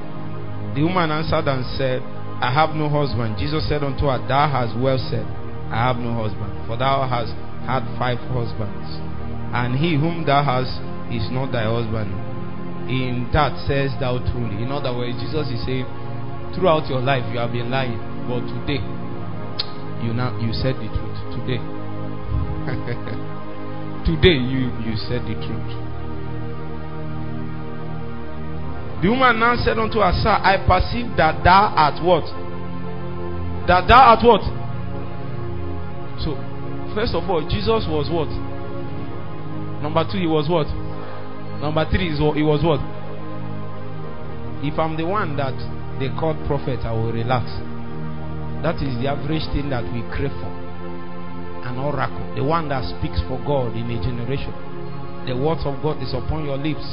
The 0.76 0.84
woman 0.84 1.10
answered 1.10 1.48
and 1.48 1.66
said, 1.80 2.04
I 2.44 2.52
have 2.54 2.76
no 2.76 2.90
husband. 2.90 3.40
Jesus 3.40 3.68
said 3.68 3.82
unto 3.82 4.06
her, 4.12 4.20
Thou 4.28 4.46
hast 4.52 4.78
well 4.78 5.00
said, 5.10 5.26
I 5.70 5.88
have 5.88 5.98
no 5.98 6.14
husband. 6.18 6.68
For 6.68 6.78
thou 6.78 7.08
hast 7.08 7.34
had 7.66 7.86
five 7.98 8.20
husbands, 8.34 8.90
and 9.54 9.78
he 9.78 9.96
whom 9.96 10.26
thou 10.26 10.44
hast 10.44 10.82
is 11.14 11.30
not 11.32 11.52
thy 11.52 11.66
husband 11.66 12.30
in 12.90 13.30
that 13.32 13.54
says 13.70 13.94
thou 14.02 14.18
truly. 14.34 14.66
In 14.66 14.74
other 14.74 14.90
words, 14.90 15.14
Jesus 15.22 15.46
is 15.54 15.62
saying, 15.64 15.86
throughout 16.58 16.90
your 16.90 17.00
life 17.00 17.22
you 17.30 17.38
have 17.38 17.54
been 17.54 17.70
lying, 17.70 18.02
but 18.26 18.42
today 18.50 18.82
you 20.02 20.10
now 20.18 20.34
you 20.42 20.50
said 20.58 20.74
the 20.82 20.90
truth. 20.90 21.20
Today, 21.38 21.62
today 24.10 24.42
you 24.42 24.74
you 24.82 24.98
said 25.06 25.22
the 25.30 25.38
truth. 25.38 25.70
The 29.06 29.08
woman 29.08 29.40
now 29.40 29.56
said 29.56 29.80
unto 29.80 30.02
her, 30.02 30.12
Sir, 30.12 30.34
I 30.34 30.58
perceive 30.66 31.16
that 31.16 31.46
thou 31.46 31.72
art 31.72 32.04
what? 32.04 32.26
That 33.70 33.88
thou 33.88 34.18
art 34.18 34.26
what? 34.26 34.42
So, 36.24 36.36
first 36.96 37.16
of 37.16 37.30
all, 37.30 37.42
Jesus 37.48 37.88
was 37.88 38.12
what? 38.12 38.30
Number 39.82 40.04
two, 40.12 40.20
he 40.20 40.28
was 40.28 40.50
what? 40.52 40.68
Number 41.60 41.84
three 41.92 42.12
he 42.12 42.44
was 42.44 42.64
what? 42.64 42.80
If 44.64 44.80
I'm 44.80 44.96
the 44.96 45.08
one 45.08 45.36
that 45.36 45.56
they 46.00 46.08
call 46.20 46.36
prophet, 46.48 46.84
I 46.84 46.92
will 46.92 47.12
relax. 47.12 47.48
That 48.64 48.80
is 48.84 48.96
the 49.00 49.08
average 49.08 49.48
thing 49.56 49.72
that 49.72 49.84
we 49.88 50.04
crave 50.12 50.36
for. 50.36 50.52
An 51.64 51.80
oracle, 51.80 52.36
the 52.36 52.44
one 52.44 52.68
that 52.72 52.84
speaks 53.00 53.24
for 53.28 53.40
God 53.48 53.76
in 53.76 53.88
a 53.88 54.00
generation. 54.04 54.52
The 55.28 55.36
words 55.36 55.64
of 55.64 55.80
God 55.80 56.04
is 56.04 56.12
upon 56.12 56.44
your 56.44 56.60
lips. 56.60 56.84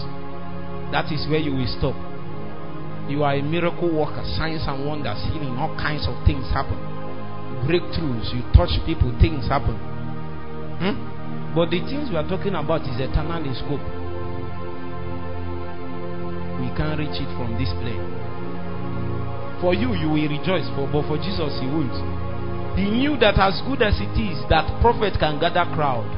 That 0.94 1.10
is 1.10 1.26
where 1.26 1.42
you 1.42 1.54
will 1.58 1.70
stop. 1.78 1.98
You 3.10 3.22
are 3.22 3.34
a 3.34 3.42
miracle 3.42 3.90
worker, 3.90 4.22
signs 4.38 4.62
and 4.66 4.86
wonders, 4.86 5.18
healing, 5.30 5.58
all 5.58 5.74
kinds 5.74 6.06
of 6.06 6.14
things 6.26 6.46
happen. 6.54 6.78
Breakthroughs, 7.66 8.30
you 8.32 8.42
touch 8.54 8.72
people, 8.86 9.10
things 9.20 9.46
happen. 9.48 9.76
Hmm? 10.80 11.54
But 11.54 11.70
the 11.70 11.80
things 11.84 12.10
we 12.10 12.16
are 12.16 12.28
talking 12.28 12.54
about 12.54 12.82
is 12.82 13.00
eternal 13.00 13.42
in 13.42 13.54
scope 13.54 13.82
we 16.60 16.72
can't 16.72 16.98
reach 16.98 17.20
it 17.20 17.30
from 17.36 17.54
this 17.60 17.68
plane. 17.84 18.00
For 19.60 19.72
you, 19.72 19.94
you 19.94 20.08
will 20.08 20.28
rejoice. 20.28 20.66
For, 20.74 20.88
but 20.88 21.04
for 21.08 21.16
Jesus, 21.16 21.52
he 21.60 21.66
won't. 21.68 21.94
He 22.76 22.90
knew 22.90 23.16
that 23.20 23.38
as 23.40 23.60
good 23.64 23.80
as 23.80 23.96
it 24.00 24.12
is, 24.16 24.36
that 24.48 24.66
prophet 24.80 25.16
can 25.20 25.40
gather 25.40 25.64
crowd. 25.72 26.08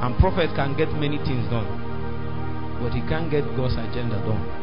And 0.00 0.16
prophet 0.18 0.52
can 0.56 0.76
get 0.76 0.92
many 0.92 1.16
things 1.24 1.48
done. 1.48 1.68
But 2.80 2.92
he 2.92 3.00
can't 3.08 3.30
get 3.30 3.44
God's 3.56 3.74
agenda 3.76 4.20
done. 4.24 4.57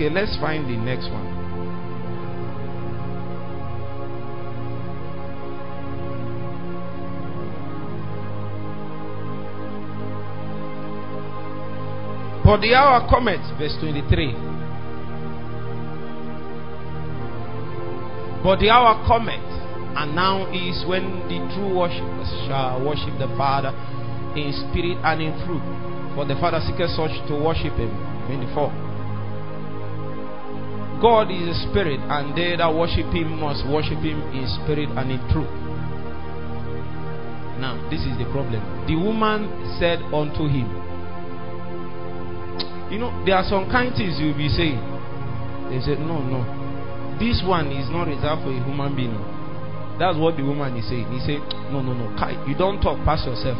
Okay, 0.00 0.08
let's 0.08 0.34
find 0.40 0.64
the 0.64 0.78
next 0.80 1.10
one. 1.12 1.28
For 12.42 12.56
the 12.56 12.72
hour 12.72 13.06
cometh, 13.10 13.44
verse 13.58 13.76
23. 13.78 14.32
But 18.42 18.56
the 18.60 18.70
hour 18.70 19.04
cometh, 19.06 19.36
and 19.36 20.16
now 20.16 20.48
is 20.48 20.82
when 20.88 21.28
the 21.28 21.44
true 21.52 21.76
worshippers 21.76 22.32
shall 22.48 22.82
worship 22.82 23.18
the 23.18 23.28
Father 23.36 23.76
in 24.34 24.50
spirit 24.64 24.96
and 25.04 25.20
in 25.20 25.36
truth. 25.44 25.60
For 26.16 26.24
the 26.24 26.40
Father 26.40 26.60
seeketh 26.64 26.88
such 26.96 27.12
to 27.28 27.34
worship 27.36 27.74
him. 27.74 27.92
24. 28.28 28.89
God 31.00 31.32
is 31.32 31.48
a 31.48 31.56
spirit, 31.68 32.00
and 32.00 32.36
they 32.36 32.56
that 32.56 32.68
worship 32.68 33.08
him 33.08 33.40
must 33.40 33.64
worship 33.66 34.04
him 34.04 34.20
in 34.36 34.44
spirit 34.60 34.92
and 34.92 35.08
in 35.08 35.20
truth. 35.32 35.48
Now, 37.60 37.76
this 37.88 38.00
is 38.04 38.16
the 38.20 38.28
problem. 38.32 38.60
The 38.84 38.96
woman 38.96 39.48
said 39.80 40.00
unto 40.12 40.44
him, 40.48 40.68
you 42.92 42.98
know, 42.98 43.12
there 43.24 43.36
are 43.36 43.46
some 43.48 43.70
kind 43.70 43.94
things 43.94 44.18
you'll 44.18 44.36
be 44.36 44.48
saying. 44.48 44.80
They 45.70 45.78
said, 45.80 46.02
No, 46.02 46.18
no. 46.18 46.42
This 47.22 47.38
one 47.46 47.70
is 47.70 47.86
not 47.88 48.08
reserved 48.10 48.42
for 48.42 48.50
a 48.50 48.60
human 48.64 48.96
being. 48.96 49.14
That's 50.00 50.18
what 50.18 50.36
the 50.36 50.42
woman 50.42 50.74
is 50.74 50.88
saying. 50.90 51.06
He 51.14 51.20
said, 51.22 51.38
No, 51.70 51.80
no, 51.80 51.94
no. 51.94 52.10
You 52.48 52.58
don't 52.58 52.82
talk 52.82 52.98
past 53.06 53.28
yourself. 53.30 53.56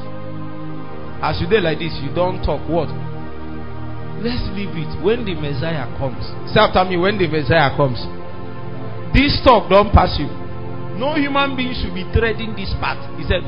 As 1.22 1.38
you 1.38 1.46
did 1.46 1.62
like 1.62 1.78
this, 1.78 1.94
you 2.02 2.10
don't 2.10 2.42
talk 2.42 2.64
what? 2.66 2.90
Let's 4.20 4.44
leave 4.52 4.76
it. 4.76 4.92
When 5.00 5.24
the 5.24 5.32
Messiah 5.34 5.88
comes. 5.96 6.20
Say 6.52 6.60
after 6.60 6.84
me, 6.84 7.00
when 7.00 7.16
the 7.16 7.26
Messiah 7.26 7.72
comes. 7.72 7.96
This 9.16 9.40
talk 9.42 9.72
don't 9.72 9.90
pass 9.90 10.14
you. 10.20 10.28
No 11.00 11.16
human 11.16 11.56
being 11.56 11.72
should 11.72 11.96
be 11.96 12.04
treading 12.12 12.52
this 12.52 12.70
path. 12.78 13.00
He 13.16 13.24
said, 13.24 13.42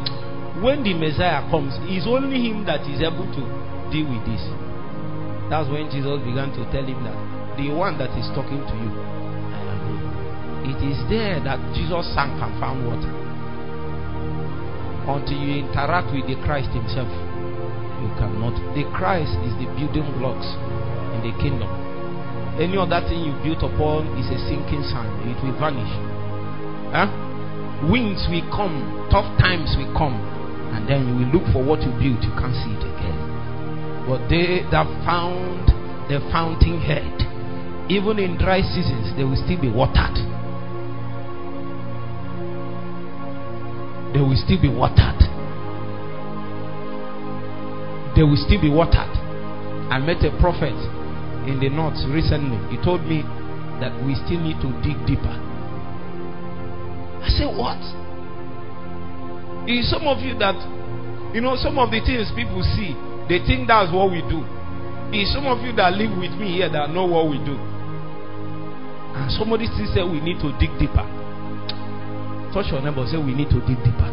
when 0.64 0.80
the 0.80 0.96
Messiah 0.96 1.44
comes, 1.52 1.76
it's 1.90 2.08
only 2.08 2.40
him 2.40 2.64
that 2.64 2.88
is 2.88 3.04
able 3.04 3.28
to 3.28 3.42
deal 3.92 4.08
with 4.08 4.24
this. 4.24 4.40
That's 5.52 5.68
when 5.68 5.92
Jesus 5.92 6.16
began 6.24 6.48
to 6.56 6.64
tell 6.72 6.86
him 6.86 7.04
that 7.04 7.18
the 7.60 7.68
one 7.76 8.00
that 8.00 8.16
is 8.16 8.24
talking 8.32 8.64
to 8.64 8.74
you, 8.80 8.90
I 9.52 9.60
am 9.68 9.80
he. 9.84 10.72
It 10.72 10.80
is 10.80 10.98
there 11.12 11.36
that 11.44 11.60
Jesus 11.76 12.08
sank 12.16 12.40
and 12.40 12.56
found 12.56 12.88
water. 12.88 13.12
Until 15.04 15.36
you 15.36 15.66
interact 15.66 16.14
with 16.14 16.24
the 16.30 16.40
Christ 16.46 16.70
Himself, 16.70 17.10
you 18.02 18.10
cannot. 18.18 18.58
The 18.74 18.84
Christ 18.90 19.32
is 19.46 19.54
the 19.62 19.70
building 19.78 20.06
blocks 20.18 20.46
in 21.14 21.22
the 21.22 21.32
kingdom. 21.38 21.70
Any 22.58 22.76
other 22.76 23.00
thing 23.08 23.24
you 23.24 23.32
built 23.40 23.64
upon 23.64 24.10
is 24.20 24.28
a 24.28 24.38
sinking 24.44 24.84
sand, 24.90 25.08
it 25.24 25.38
will 25.40 25.56
vanish. 25.56 25.88
Huh? 26.92 27.08
Winds 27.88 28.26
will 28.28 28.44
come, 28.52 29.08
tough 29.10 29.26
times 29.40 29.72
will 29.78 29.90
come, 29.96 30.18
and 30.76 30.84
then 30.84 31.08
you 31.08 31.14
will 31.16 31.30
look 31.40 31.46
for 31.54 31.64
what 31.64 31.80
you 31.80 31.90
built, 31.96 32.20
you 32.20 32.34
can't 32.36 32.54
see 32.60 32.76
it 32.76 32.84
again. 32.84 33.18
But 34.04 34.28
they 34.28 34.66
that 34.68 34.84
found 35.06 35.72
the 36.12 36.20
fountainhead, 36.28 37.08
even 37.88 38.18
in 38.18 38.36
dry 38.36 38.60
seasons, 38.60 39.16
they 39.16 39.24
will 39.24 39.40
still 39.40 39.60
be 39.60 39.70
watered. 39.72 40.20
They 44.12 44.20
will 44.20 44.36
still 44.36 44.60
be 44.60 44.68
watered. 44.68 45.31
They 48.14 48.22
will 48.22 48.38
still 48.38 48.60
be 48.60 48.68
watered. 48.68 49.12
I 49.88 49.98
met 49.98 50.24
a 50.24 50.30
prophet 50.40 50.76
in 51.48 51.58
the 51.60 51.68
north 51.68 51.98
recently. 52.08 52.60
He 52.70 52.78
told 52.84 53.02
me 53.04 53.22
that 53.80 53.92
we 54.04 54.14
still 54.14 54.40
need 54.40 54.60
to 54.62 54.70
dig 54.84 54.98
deeper. 55.08 55.36
I 57.22 57.28
said, 57.32 57.50
What? 57.56 57.80
Is 59.68 59.88
some 59.88 60.06
of 60.10 60.18
you 60.20 60.36
that, 60.42 60.58
you 61.34 61.40
know, 61.40 61.54
some 61.56 61.78
of 61.78 61.90
the 61.90 62.00
things 62.02 62.28
people 62.34 62.62
see 62.76 62.94
they 63.32 63.38
think 63.46 63.68
that's 63.68 63.88
what 63.88 64.10
we 64.10 64.20
do. 64.28 64.44
It's 65.08 65.32
some 65.32 65.46
of 65.46 65.64
you 65.64 65.72
that 65.80 65.94
live 65.94 66.12
with 66.18 66.32
me 66.36 66.60
here 66.60 66.68
that 66.68 66.90
know 66.90 67.06
what 67.06 67.32
we 67.32 67.38
do. 67.40 67.56
And 69.16 69.32
somebody 69.32 69.66
still 69.72 69.88
say 69.88 70.04
we 70.04 70.20
need 70.20 70.36
to 70.44 70.52
dig 70.60 70.68
deeper. 70.76 71.06
Touch 72.52 72.68
your 72.68 72.84
neighbor, 72.84 73.08
say 73.08 73.16
we 73.16 73.32
need 73.32 73.48
to 73.48 73.60
dig 73.64 73.80
deeper. 73.80 74.11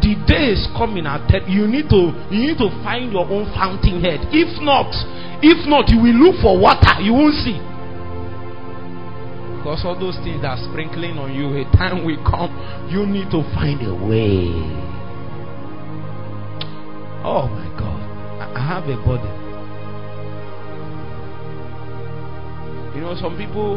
The 0.00 0.16
day 0.24 0.56
is 0.56 0.64
coming 0.76 1.04
tell 1.04 1.44
you 1.44 1.68
need 1.68 1.92
to 1.92 2.16
you 2.32 2.52
need 2.52 2.58
to 2.58 2.72
find 2.82 3.12
your 3.12 3.28
own 3.28 3.52
fountainhead. 3.52 4.32
If 4.32 4.56
not, 4.64 4.88
if 5.44 5.68
not, 5.68 5.88
you 5.92 6.00
will 6.00 6.16
look 6.16 6.40
for 6.40 6.56
water, 6.56 7.00
you 7.04 7.12
won't 7.12 7.36
see. 7.44 7.60
Because 9.60 9.84
all 9.84 9.98
those 10.00 10.16
things 10.24 10.40
that 10.40 10.56
are 10.56 10.62
sprinkling 10.72 11.20
on 11.20 11.36
you, 11.36 11.52
a 11.52 11.64
time 11.76 12.04
will 12.04 12.16
come, 12.24 12.48
you 12.88 13.04
need 13.04 13.28
to 13.28 13.44
find 13.52 13.84
a 13.84 13.92
way. 13.92 14.56
Oh 17.20 17.44
my 17.44 17.68
God. 17.76 18.00
I 18.56 18.66
have 18.66 18.88
a 18.88 18.96
body. 19.04 19.28
You 22.96 23.02
know, 23.02 23.14
some 23.20 23.36
people 23.36 23.76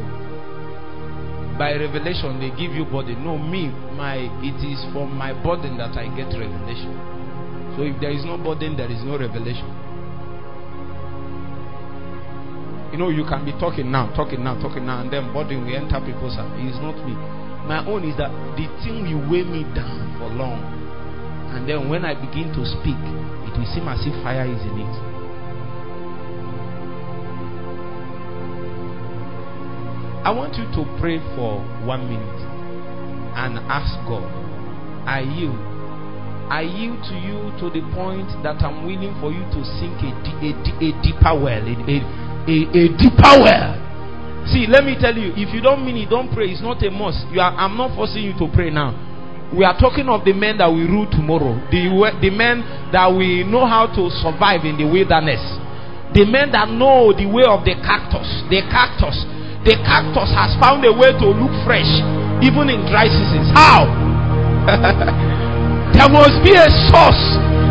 by 1.58 1.74
revelation 1.78 2.40
they 2.40 2.50
give 2.58 2.74
you 2.74 2.86
body. 2.86 3.16
No, 3.16 3.38
me, 3.38 3.70
my 3.96 4.30
it 4.42 4.58
is 4.66 4.82
from 4.94 5.14
my 5.14 5.34
burden 5.34 5.78
that 5.78 5.98
I 5.98 6.10
get 6.16 6.34
revelation. 6.34 6.94
So 7.76 7.84
if 7.84 8.00
there 8.02 8.12
is 8.12 8.26
no 8.26 8.38
burden, 8.38 8.78
there 8.78 8.90
is 8.90 9.02
no 9.02 9.18
revelation. 9.18 9.66
You 12.94 13.02
know, 13.02 13.10
you 13.10 13.26
can 13.26 13.42
be 13.46 13.52
talking 13.58 13.90
now, 13.90 14.14
talking 14.14 14.44
now, 14.44 14.54
talking 14.62 14.86
now, 14.86 15.02
and 15.02 15.10
then 15.10 15.34
burden 15.34 15.66
will 15.66 15.74
enter 15.74 15.98
people's 16.06 16.38
heart. 16.38 16.54
It 16.62 16.70
is 16.70 16.78
not 16.78 16.94
me. 17.02 17.18
My 17.66 17.82
own 17.90 18.06
is 18.06 18.14
that 18.22 18.30
the 18.54 18.70
thing 18.86 19.10
will 19.10 19.26
weigh 19.26 19.48
me 19.48 19.66
down 19.74 20.14
for 20.22 20.30
long. 20.30 20.62
And 21.58 21.66
then 21.70 21.90
when 21.90 22.06
I 22.06 22.14
begin 22.14 22.54
to 22.54 22.62
speak, 22.66 23.00
it 23.50 23.54
will 23.58 23.70
seem 23.74 23.90
as 23.90 24.06
if 24.06 24.14
fire 24.22 24.46
is 24.46 24.62
in 24.62 24.78
it. 24.86 25.13
I 30.24 30.32
want 30.32 30.56
you 30.56 30.64
to 30.64 30.88
pray 31.04 31.20
for 31.36 31.60
one 31.84 32.08
minute 32.08 32.42
and 33.36 33.60
ask 33.68 33.92
God, 34.08 34.24
I 35.04 35.20
yield. 35.20 35.60
I 36.48 36.64
yield 36.64 37.04
to 37.12 37.16
you 37.20 37.52
to 37.60 37.68
the 37.68 37.84
point 37.92 38.32
that 38.40 38.64
I'm 38.64 38.88
willing 38.88 39.12
for 39.20 39.36
you 39.36 39.44
to 39.44 39.60
sink 39.84 40.00
a, 40.00 40.16
a, 40.40 40.52
a 40.80 40.90
deeper 41.04 41.36
well. 41.36 41.60
A, 41.60 41.96
a, 42.48 42.58
a, 42.72 42.84
deeper 42.96 43.36
well. 43.36 43.76
See, 44.48 44.64
let 44.64 44.88
me 44.88 44.96
tell 44.96 45.12
you, 45.12 45.36
if 45.36 45.52
you 45.52 45.60
don't 45.60 45.84
mean 45.84 46.00
it, 46.00 46.08
don't 46.08 46.32
pray. 46.32 46.56
It's 46.56 46.64
not 46.64 46.80
a 46.84 46.92
must. 46.92 47.28
You 47.28 47.44
are, 47.44 47.52
I'm 47.52 47.76
not 47.76 47.92
forcing 47.92 48.24
you 48.24 48.32
to 48.40 48.48
pray 48.56 48.72
now. 48.72 48.96
We 49.52 49.68
are 49.68 49.76
talking 49.76 50.08
of 50.08 50.24
the 50.24 50.32
men 50.32 50.58
that 50.64 50.72
will 50.72 50.88
rule 50.88 51.10
tomorrow. 51.12 51.60
The, 51.68 51.84
the 52.24 52.32
men 52.32 52.64
that 52.96 53.12
will 53.12 53.44
know 53.52 53.68
how 53.68 53.92
to 53.92 54.08
survive 54.24 54.64
in 54.64 54.80
the 54.80 54.88
wilderness. 54.88 55.44
The 56.16 56.24
men 56.24 56.52
that 56.56 56.72
know 56.72 57.12
the 57.12 57.28
way 57.28 57.44
of 57.44 57.68
the 57.68 57.76
cactus. 57.84 58.48
The 58.48 58.64
cactus. 58.72 59.33
The 59.64 59.80
cactus 59.88 60.28
has 60.36 60.52
found 60.60 60.84
a 60.84 60.92
way 60.92 61.16
to 61.16 61.28
look 61.32 61.56
fresh 61.64 61.88
even 62.44 62.68
in 62.68 62.84
dry 62.92 63.08
seasons. 63.08 63.48
How? 63.56 63.88
there 65.96 66.12
must 66.12 66.44
be 66.44 66.52
a 66.52 66.68
source 66.92 67.24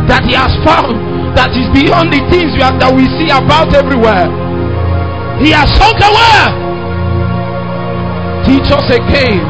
that 0.09 0.25
he 0.25 0.33
has 0.33 0.49
found 0.65 0.97
that 1.37 1.53
is 1.53 1.69
beyond 1.69 2.09
the 2.09 2.17
things 2.33 2.49
we 2.57 2.65
have, 2.65 2.81
that 2.81 2.89
we 2.89 3.05
see 3.21 3.29
about 3.29 3.77
everywhere. 3.77 4.25
He 5.37 5.53
has 5.53 5.69
sunk 5.77 6.01
a 6.01 6.09
well. 6.09 6.49
Teach 8.41 8.73
us 8.73 8.89
again 8.89 9.45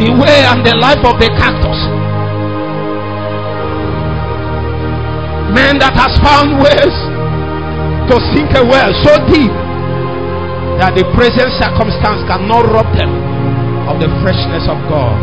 the 0.00 0.16
way 0.16 0.48
and 0.48 0.64
the 0.64 0.80
life 0.80 1.04
of 1.04 1.20
the 1.20 1.28
cactus. 1.36 1.76
Men 5.52 5.76
that 5.84 5.92
has 5.92 6.16
found 6.24 6.56
ways 6.56 6.96
to 8.08 8.16
sink 8.32 8.56
a 8.56 8.64
well 8.64 8.92
so 9.04 9.12
deep 9.28 9.65
that 10.78 10.92
the 10.92 11.04
present 11.16 11.48
circumstance 11.56 12.20
cannot 12.28 12.68
rob 12.68 12.88
them 12.92 13.08
of 13.88 13.96
the 13.96 14.12
freshness 14.20 14.68
of 14.68 14.76
God. 14.92 15.16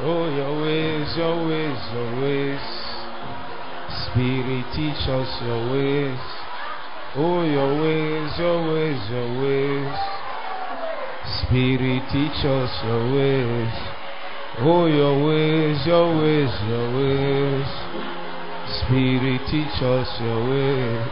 Oh, 0.00 0.24
your 0.32 0.54
ways, 0.64 1.08
your 1.20 1.36
ways, 1.44 1.80
your 1.92 2.10
ways. 2.24 2.64
Spirit, 4.08 4.64
teach 4.72 5.04
us 5.12 5.28
your 5.44 5.60
ways. 5.76 6.20
Oh, 7.16 7.44
your 7.44 7.76
ways, 7.82 8.32
your 8.38 8.58
ways, 8.72 9.02
your 9.12 9.28
ways. 9.44 9.98
Spirit, 11.44 12.02
teach 12.08 12.40
us 12.48 12.72
your 12.88 13.04
ways. 13.12 13.99
Oh, 14.58 14.86
your 14.86 15.14
ways, 15.26 15.86
your 15.86 16.10
ways, 16.18 16.50
your 16.66 16.86
ways. 16.98 17.70
Spirit, 18.82 19.40
teach 19.46 19.82
us 19.82 20.10
your 20.20 20.40
ways. 20.50 21.08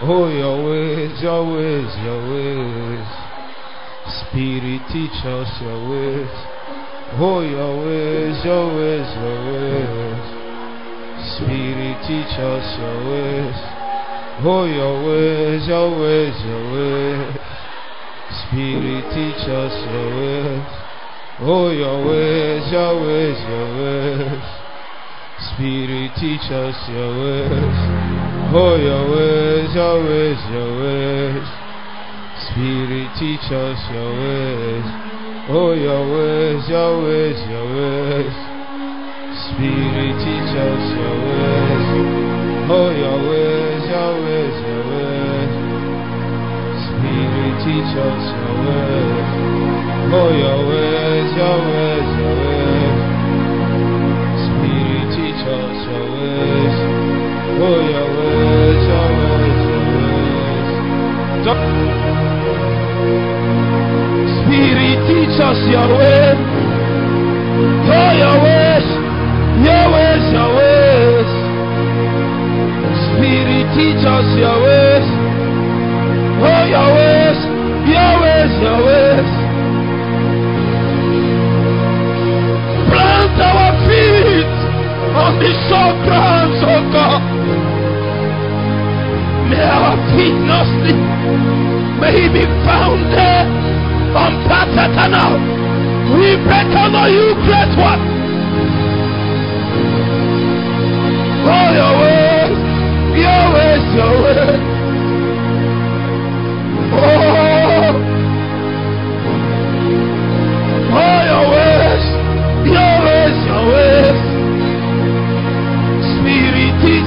Oh, 0.00 0.28
your 0.30 0.62
ways, 0.64 1.20
your 1.20 1.44
ways, 1.44 1.90
your 2.02 2.20
ways. 2.30 3.08
Spirit, 4.06 4.82
teach 4.92 5.24
us 5.26 5.50
your 5.60 5.80
ways. 5.90 6.30
Oh, 7.18 7.42
your 7.42 7.74
ways, 7.84 8.44
your 8.44 8.66
ways, 8.74 9.10
your 9.18 9.38
ways. 9.50 10.24
Spirit, 11.36 11.98
teach 12.06 12.38
us 12.38 12.66
your 12.78 12.98
ways. 13.10 13.58
Oh, 14.46 14.64
your 14.64 14.94
ways, 15.04 15.66
your 15.66 15.90
ways, 15.90 16.36
your 16.46 16.64
ways. 16.72 17.34
Spirit, 18.46 19.04
teach 19.12 19.48
us 19.48 19.74
your 19.90 20.10
ways. 20.16 20.83
Oh, 21.40 21.68
your 21.70 22.06
ways, 22.06 22.62
your 22.70 22.94
ways, 22.94 23.34
your 23.42 23.66
ways. 23.74 24.46
Spirit, 25.50 26.14
teach 26.14 26.46
us 26.46 26.78
your 26.86 27.10
ways. 27.10 27.78
Oh, 28.54 28.78
your 28.78 29.02
ways, 29.10 29.74
your 29.74 29.98
ways, 29.98 30.38
your 30.54 30.70
ways. 30.78 31.48
Spirit, 32.38 33.10
teach 33.18 33.50
us 33.50 33.80
your 33.90 34.14
ways. 34.14 34.86
Oh, 35.50 35.74
your 35.74 36.06
ways, 36.06 36.62
your 36.70 37.02
ways, 37.02 37.40
your 37.50 37.66
ways. 37.66 38.36
Spirit, 39.50 40.14
teach 40.22 40.54
us 40.54 40.84
your 40.94 41.18
ways. 41.18 41.86
Oh, 42.70 42.94
your 42.94 43.18
ways, 43.26 43.82
your 43.90 44.22
ways, 44.22 44.54
your 44.54 44.82
ways. 44.86 45.50
Spirit, 46.78 47.54
teach 47.66 47.90
us 47.90 48.22
your 48.22 48.54
ways. 48.70 49.28
Oh, 50.14 50.30
your 50.30 50.62
ways, 50.70 50.93
teach 73.74 74.06
us 74.06 74.38
your 74.38 74.62
ways. 74.62 75.06
Oh, 76.46 76.64
your 76.74 76.88
ways, 76.94 77.38
your 77.90 78.12
ways, 78.22 78.62
your 78.62 78.86
ways. 78.86 79.43
On 85.14 85.38
the 85.38 85.50
sure 85.66 85.94
grounds, 86.04 86.58
oh 86.62 86.82
God. 86.90 87.22
May 89.48 89.62
our 89.62 89.94
feet 90.10 90.38
not 90.50 90.66
slip. 90.66 90.98
May 92.00 92.12
he 92.18 92.26
be 92.34 92.44
founded 92.66 93.46
on 94.18 94.32
path 94.48 94.74
eternal. 94.74 95.32
We 96.18 96.36
break 96.42 96.70
honor 96.74 97.08
you, 97.08 97.34
great 97.46 97.72
one. 97.78 98.02
Oh, 101.46 101.68
your 101.78 101.94
ways, 102.02 102.56
your 103.22 103.44
ways, 103.54 103.84
your 103.94 104.14
ways. 104.24 104.62
Oh, 106.96 107.43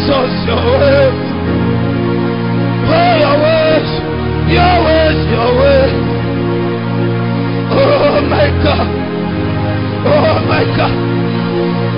Spirit, 0.08 0.15
teach 0.15 0.15
us 0.15 0.48
your 0.48 0.80
ways. 0.80 1.15
Oh, 2.88 3.13
your 3.20 3.36
ways, 3.43 3.89
your 4.48 4.76
ways, 4.88 5.20
your 5.32 5.52
ways. 5.60 5.96
Oh, 7.72 8.22
my 8.30 8.48
God. 8.63 8.88
Oh, 10.08 10.39
my 10.48 10.63
God. 10.78 10.96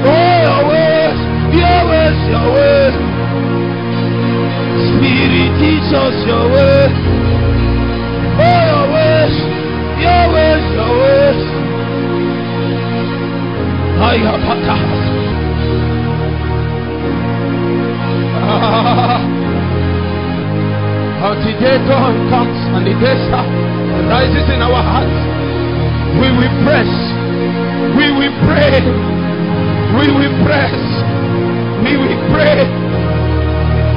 Oh, 0.06 0.38
your 0.42 0.62
ways, 0.70 1.20
your 1.54 1.80
ways, 1.90 2.20
your 2.34 2.48
ways. 2.56 2.96
Spirit, 4.90 5.52
teach 5.62 5.94
us 5.94 6.18
your 6.26 6.46
ways. 6.50 6.94
Oh, 8.42 8.62
your 8.70 8.86
ways, 8.90 9.36
your 10.02 10.24
ways, 10.34 10.66
your 10.74 10.94
ways. 10.98 11.42
Ayapata. 14.02 14.74
Ah. 14.74 15.10
How 15.10 15.29
the 21.50 21.54
day 21.60 21.78
dawn 21.88 22.14
comes 22.30 22.60
and 22.78 22.86
the 22.86 22.94
day 23.02 23.18
star 23.26 23.46
rises 24.10 24.48
in 24.54 24.62
our 24.62 24.82
hearts, 24.86 25.20
we 26.22 26.30
will 26.30 26.56
press, 26.62 26.90
we 27.98 28.06
will 28.14 28.36
pray, 28.46 28.82
we 29.98 30.06
will 30.14 30.36
press, 30.46 30.78
we 31.84 31.98
will 31.98 32.22
pray. 32.30 32.62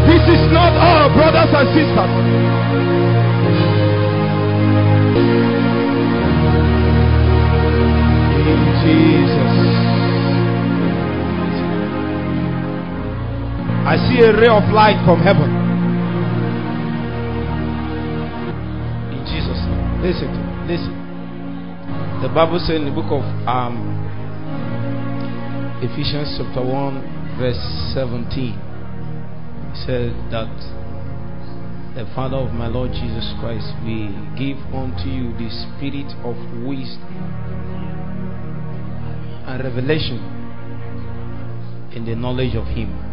This 0.08 0.24
is 0.32 0.42
not 0.52 0.72
our 0.76 1.08
brothers 1.12 1.52
and 1.52 1.68
sisters. 1.76 2.12
In 8.48 8.60
Jesus. 8.82 9.91
I 13.92 13.96
see 14.08 14.24
a 14.24 14.32
ray 14.32 14.48
of 14.48 14.72
light 14.72 14.96
from 15.04 15.20
heaven. 15.20 15.52
In 19.12 19.20
Jesus' 19.28 19.60
name. 19.68 20.00
Listen. 20.00 20.32
Listen. 20.64 20.96
The 22.22 22.32
Bible 22.32 22.58
says 22.58 22.80
in 22.80 22.86
the 22.86 22.90
book 22.90 23.12
of 23.12 23.20
um, 23.44 23.84
Ephesians 25.84 26.40
chapter 26.40 26.64
1, 26.64 27.36
verse 27.36 27.60
17, 27.92 28.56
it 28.56 29.76
says 29.84 30.16
that 30.32 30.48
the 31.92 32.08
Father 32.14 32.38
of 32.38 32.54
my 32.54 32.68
Lord 32.68 32.92
Jesus 32.92 33.28
Christ 33.44 33.76
will 33.84 34.08
give 34.40 34.56
unto 34.72 35.04
you 35.04 35.36
the 35.36 35.52
spirit 35.52 36.08
of 36.24 36.32
wisdom 36.64 37.12
and 39.52 39.62
revelation 39.62 40.16
in 41.94 42.06
the 42.06 42.16
knowledge 42.16 42.56
of 42.56 42.64
Him. 42.68 43.11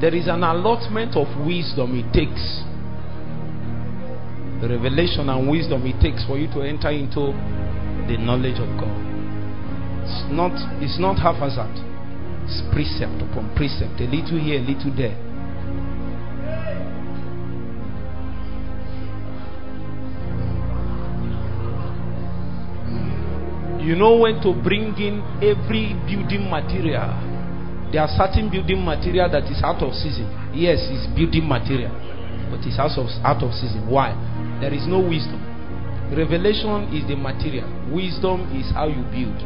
There 0.00 0.14
is 0.14 0.28
an 0.28 0.42
allotment 0.42 1.14
of 1.14 1.28
wisdom 1.44 1.92
it 1.92 2.08
takes. 2.16 2.64
The 4.62 4.68
revelation 4.68 5.28
and 5.28 5.48
wisdom 5.48 5.84
it 5.84 6.00
takes 6.00 6.24
for 6.24 6.38
you 6.38 6.48
to 6.54 6.62
enter 6.62 6.88
into 6.88 7.36
the 8.08 8.16
knowledge 8.16 8.56
of 8.56 8.68
God. 8.80 8.96
It's 10.04 10.24
not, 10.32 10.56
it's 10.80 10.98
not 10.98 11.20
haphazard. 11.20 11.76
It's 12.48 12.64
precept 12.72 13.20
upon 13.20 13.54
precept. 13.54 14.00
A 14.00 14.08
little 14.08 14.40
here, 14.40 14.58
a 14.58 14.64
little 14.64 14.90
there. 14.96 15.16
You 23.84 23.96
know 23.96 24.16
when 24.16 24.40
to 24.42 24.52
bring 24.62 24.96
in 24.96 25.20
every 25.44 25.92
building 26.08 26.48
material. 26.48 27.29
There 27.90 28.00
are 28.00 28.10
certain 28.14 28.50
building 28.50 28.84
material 28.84 29.28
that 29.30 29.50
is 29.50 29.62
out 29.62 29.82
of 29.82 29.92
season. 29.94 30.30
Yes, 30.54 30.78
it's 30.90 31.06
building 31.10 31.46
material, 31.46 31.90
but 32.50 32.62
it's 32.62 32.78
out 32.78 32.94
of, 32.94 33.10
out 33.26 33.42
of 33.42 33.50
season. 33.54 33.90
Why? 33.90 34.14
There 34.62 34.72
is 34.72 34.86
no 34.86 35.00
wisdom. 35.02 35.42
Revelation 36.10 36.90
is 36.90 37.06
the 37.06 37.14
material, 37.14 37.70
wisdom 37.90 38.50
is 38.50 38.66
how 38.74 38.90
you 38.90 39.02
build. 39.14 39.38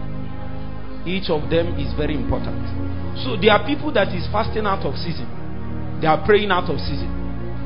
Each 1.04 1.28
of 1.28 1.52
them 1.52 1.76
is 1.76 1.92
very 1.92 2.16
important. 2.16 2.57
So 3.20 3.37
there 3.37 3.52
are 3.52 3.61
people 3.68 3.92
that 3.92 4.09
is 4.16 4.24
fasting 4.33 4.64
out 4.64 4.80
of 4.88 4.96
season, 4.96 5.28
they 6.00 6.09
are 6.09 6.24
praying 6.24 6.50
out 6.50 6.72
of 6.72 6.80
season. 6.80 7.24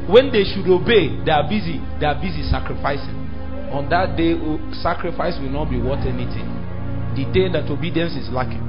When 0.09 0.33
they 0.33 0.43
should 0.49 0.65
obey, 0.65 1.21
they 1.21 1.31
are 1.31 1.45
busy. 1.45 1.85
They 2.01 2.07
are 2.09 2.17
busy 2.17 2.41
sacrificing. 2.49 3.13
On 3.69 3.93
that 3.93 4.17
day, 4.17 4.33
sacrifice 4.81 5.37
will 5.37 5.53
not 5.53 5.69
be 5.69 5.77
worth 5.77 6.01
anything. 6.09 6.49
The 7.13 7.29
day 7.29 7.53
that 7.53 7.69
obedience 7.69 8.17
is 8.17 8.33
lacking. 8.33 8.65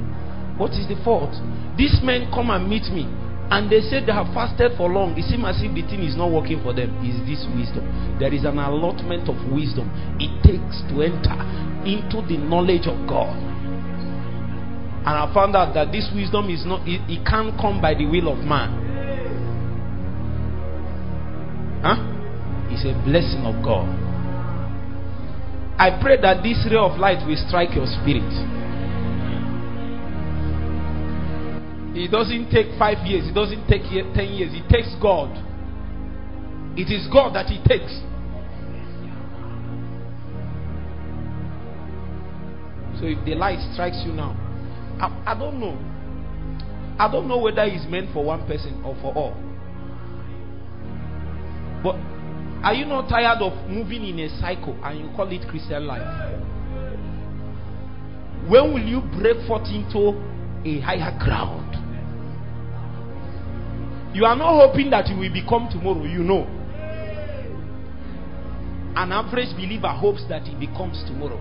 What 0.59 0.75
is 0.75 0.83
the 0.91 0.99
fault? 0.99 1.31
These 1.79 2.03
men 2.03 2.27
come 2.35 2.51
and 2.51 2.67
meet 2.67 2.91
me 2.91 3.07
and 3.51 3.71
they 3.71 3.79
say 3.79 4.03
they 4.03 4.11
have 4.11 4.27
fasted 4.35 4.75
for 4.75 4.91
long. 4.91 5.17
It 5.17 5.25
seems 5.31 5.47
as 5.47 5.63
if 5.63 5.71
the 5.73 5.81
thing 5.87 6.03
is 6.03 6.19
not 6.19 6.27
working 6.29 6.61
for 6.61 6.75
them. 6.75 6.91
Is 7.01 7.17
this 7.23 7.47
wisdom? 7.55 7.87
There 8.19 8.35
is 8.35 8.43
an 8.43 8.59
allotment 8.59 9.31
of 9.31 9.39
wisdom 9.47 9.87
it 10.19 10.29
takes 10.43 10.83
to 10.91 11.01
enter 11.01 11.39
into 11.87 12.19
the 12.27 12.35
knowledge 12.35 12.83
of 12.83 12.99
God. 13.07 13.31
And 13.31 15.15
I 15.15 15.31
found 15.33 15.55
out 15.55 15.73
that 15.73 15.95
this 15.95 16.11
wisdom 16.13 16.51
is 16.51 16.67
not, 16.67 16.83
it, 16.83 16.99
it 17.07 17.23
can't 17.25 17.55
come 17.55 17.79
by 17.79 17.95
the 17.95 18.05
will 18.05 18.27
of 18.27 18.43
man. 18.43 18.69
Huh? 21.81 21.95
It's 22.69 22.83
a 22.83 22.91
blessing 23.07 23.47
of 23.47 23.63
God. 23.63 23.87
I 25.79 25.95
pray 26.03 26.19
that 26.19 26.43
this 26.43 26.67
ray 26.69 26.75
of 26.75 26.99
light 26.99 27.25
will 27.25 27.39
strike 27.47 27.71
your 27.71 27.87
spirit. 27.87 28.58
It 31.95 32.12
doesn't 32.12 32.52
take 32.52 32.78
five 32.78 33.06
years, 33.06 33.28
it 33.28 33.34
doesn't 33.34 33.67
take 33.67 33.84
ten 34.13 34.30
years, 34.34 34.52
it 34.54 34.69
takes 34.69 34.93
God. 35.02 35.32
It 36.78 36.91
is 36.93 37.08
God 37.12 37.34
that 37.36 37.47
He 37.47 37.58
takes. 37.67 37.91
So 42.99 43.06
if 43.06 43.23
the 43.25 43.34
light 43.34 43.60
strikes 43.73 44.04
you 44.06 44.12
now, 44.12 44.36
I, 44.99 45.34
I 45.34 45.39
don't 45.39 45.60
know. 45.60 45.78
I 46.99 47.10
don't 47.10 47.28
know 47.28 47.39
whether 47.39 47.63
it's 47.63 47.89
meant 47.89 48.13
for 48.13 48.25
one 48.25 48.45
person 48.45 48.84
or 48.84 48.93
for 49.02 49.13
all. 49.15 49.34
But 51.82 51.95
are 52.62 52.73
you 52.73 52.86
not 52.86 53.08
tired 53.08 53.41
of 53.41 53.69
moving 53.69 54.06
in 54.06 54.19
a 54.19 54.30
cycle 54.41 54.78
and 54.84 54.99
you 54.99 55.10
call 55.15 55.32
it 55.32 55.47
Christian 55.47 55.88
life? 55.88 56.04
When 58.49 58.73
will 58.73 58.84
you 58.84 58.99
break 59.17 59.47
forth 59.47 59.67
into 59.69 60.12
a 60.65 60.79
higher 60.81 61.17
ground? 61.19 61.75
You 64.15 64.25
are 64.25 64.35
not 64.35 64.67
hoping 64.67 64.89
that 64.89 65.07
you 65.07 65.17
will 65.17 65.31
become 65.31 65.69
tomorrow, 65.69 66.03
you 66.03 66.23
know. 66.23 66.47
An 68.95 69.11
average 69.11 69.53
believer 69.55 69.87
hopes 69.89 70.25
that 70.29 70.43
he 70.43 70.55
becomes 70.55 71.03
tomorrow. 71.05 71.39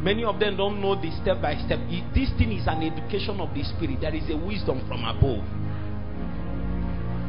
Many 0.00 0.24
of 0.24 0.38
them 0.38 0.56
don't 0.56 0.80
know 0.80 0.94
the 0.94 1.10
step 1.20 1.40
by 1.42 1.56
step. 1.64 1.80
This 2.14 2.28
thing 2.36 2.52
is 2.52 2.68
an 2.68 2.84
education 2.84 3.40
of 3.40 3.52
the 3.52 3.64
spirit. 3.64 4.00
There 4.00 4.14
is 4.14 4.28
a 4.30 4.36
wisdom 4.36 4.84
from 4.88 5.04
above. 5.04 5.44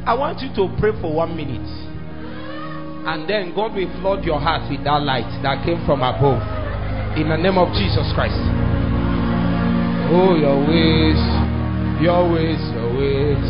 I 0.04 0.14
want 0.14 0.40
you 0.40 0.48
to 0.56 0.68
pray 0.80 0.92
for 1.00 1.12
one 1.12 1.36
minute. 1.36 1.68
And 3.08 3.28
then 3.28 3.54
God 3.54 3.74
will 3.74 3.90
flood 4.00 4.24
your 4.24 4.38
heart 4.38 4.70
with 4.70 4.84
that 4.84 5.02
light 5.02 5.28
that 5.42 5.64
came 5.64 5.84
from 5.84 6.02
above. 6.02 6.40
In 7.16 7.28
the 7.28 7.36
name 7.36 7.58
of 7.58 7.72
Jesus 7.72 8.08
Christ. 8.14 8.40
Oh, 10.14 10.36
your 10.36 10.60
ways, 10.68 11.16
your 12.02 12.28
ways, 12.28 12.60
your 12.76 12.90
ways. 13.00 13.48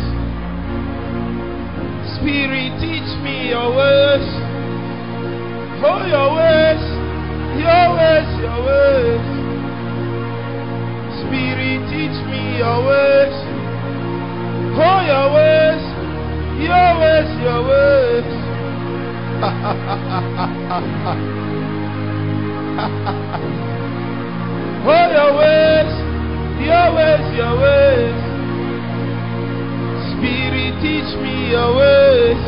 Spirit, 2.15 2.71
teach 2.79 3.09
me 3.19 3.49
your 3.51 3.75
ways. 3.75 4.23
Oh, 5.83 6.07
your 6.07 6.31
ways, 6.39 6.79
your 7.59 7.83
ways, 7.99 8.29
your 8.39 8.59
ways. 8.63 9.27
Spirit, 11.19 11.83
teach 11.91 12.15
me 12.31 12.63
your 12.63 12.79
ways. 12.87 13.35
Oh, 14.79 15.03
your 15.03 15.27
ways, 15.35 15.83
your 16.63 16.89
ways, 16.97 17.27
your 17.43 17.61
ways 17.67 18.29
oh, 24.87 25.05
your 25.11 25.31
ways, 25.37 26.12
your 26.59 26.87
ways, 26.93 27.25
your 27.33 27.55
ways. 27.57 28.19
Spirit, 30.13 30.73
teach 30.83 31.09
me 31.23 31.55
your 31.55 31.71
ways. 31.79 32.43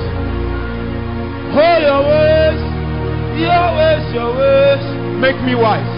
Oh, 1.56 1.78
your 1.82 2.02
ways, 2.06 2.60
your 3.40 3.68
ways, 3.80 4.06
your 4.14 4.32
ways. 4.36 4.84
Make 5.22 5.40
me 5.48 5.56
wise. 5.56 5.94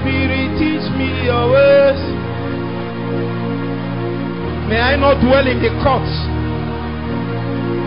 Spirit, 0.00 0.58
teach 0.58 0.86
me 0.98 1.24
your 1.24 1.48
ways. 1.54 2.00
May 4.68 4.80
I 4.80 4.96
not 4.96 5.20
dwell 5.20 5.46
in 5.46 5.62
the 5.62 5.70
courts 5.80 6.12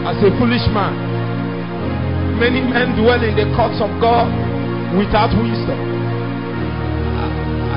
as 0.07 0.17
a 0.23 0.31
foolish 0.39 0.65
man 0.73 1.07
many 2.37 2.61
men 2.61 2.93
dwell 2.93 3.17
in 3.17 3.33
the 3.33 3.49
courts 3.57 3.81
of 3.81 3.89
God 3.99 4.29
without 4.93 5.33
wisdom. 5.33 6.06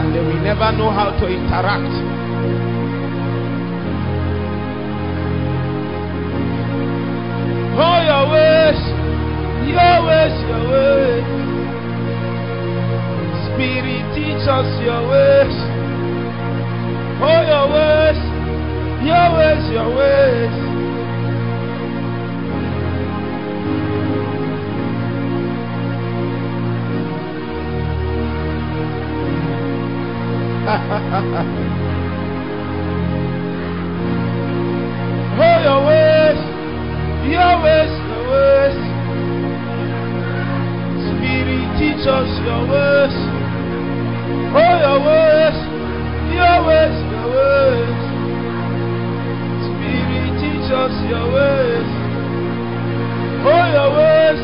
And 0.01 0.15
they 0.15 0.21
will 0.21 0.41
never 0.41 0.73
know 0.73 0.91
how 0.91 1.11
to 1.11 1.27
interact. 1.29 1.93
Oh, 7.77 8.01
your 8.09 8.25
ways, 8.33 8.81
your 9.69 9.97
ways, 10.09 10.37
your 10.49 10.65
ways. 10.73 11.29
Spirit, 13.45 14.05
teach 14.17 14.49
us 14.49 14.71
your 14.81 15.05
ways. 15.05 15.57
Oh, 17.21 17.41
your 17.45 17.69
ways, 17.69 18.21
your 19.05 19.27
ways, 19.37 19.65
your 19.71 19.95
ways. 19.95 20.69
Oh, 30.70 30.76
your 35.66 35.83
ways, 35.83 36.38
your 37.26 37.59
ways, 37.59 37.90
your 38.06 38.22
ways. 38.30 38.78
Spirit, 41.11 41.66
teach 41.74 42.06
us 42.06 42.30
your 42.46 42.62
ways. 42.70 43.16
Oh, 44.54 44.74
your 44.78 45.02
ways, 45.11 45.59
your 46.38 46.62
ways, 46.70 46.94
your 47.11 47.26
ways. 47.35 48.02
Spirit, 49.66 50.30
teach 50.38 50.70
us 50.70 50.94
your 51.11 51.26
ways. 51.35 51.90
Oh, 53.42 53.66
your 53.74 53.90
ways, 53.98 54.38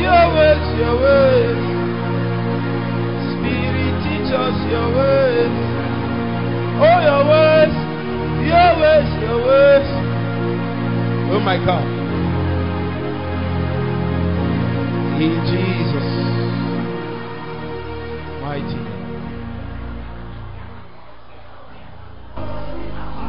your 0.00 0.24
ways, 0.32 0.64
your 0.80 0.96
ways 1.04 1.60
Spirit, 3.34 3.94
teach 4.04 4.30
us 4.32 4.56
your 4.70 4.88
ways. 4.96 5.29
Oh, 6.82 6.98
your 7.04 7.22
ways, 7.28 7.74
your 8.48 8.70
ways, 8.80 9.08
your 9.20 9.38
ways. 9.44 9.88
Oh, 11.32 11.40
my 11.44 11.56
God. 11.60 11.84
In 15.20 15.36
Jesus' 15.44 16.12
mighty. 18.40 18.80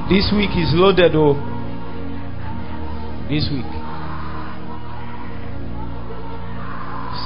This 0.07 0.31
week 0.31 0.55
is 0.55 0.71
loaded, 0.73 1.11
oh. 1.15 1.35
This 3.27 3.49
week. 3.51 3.71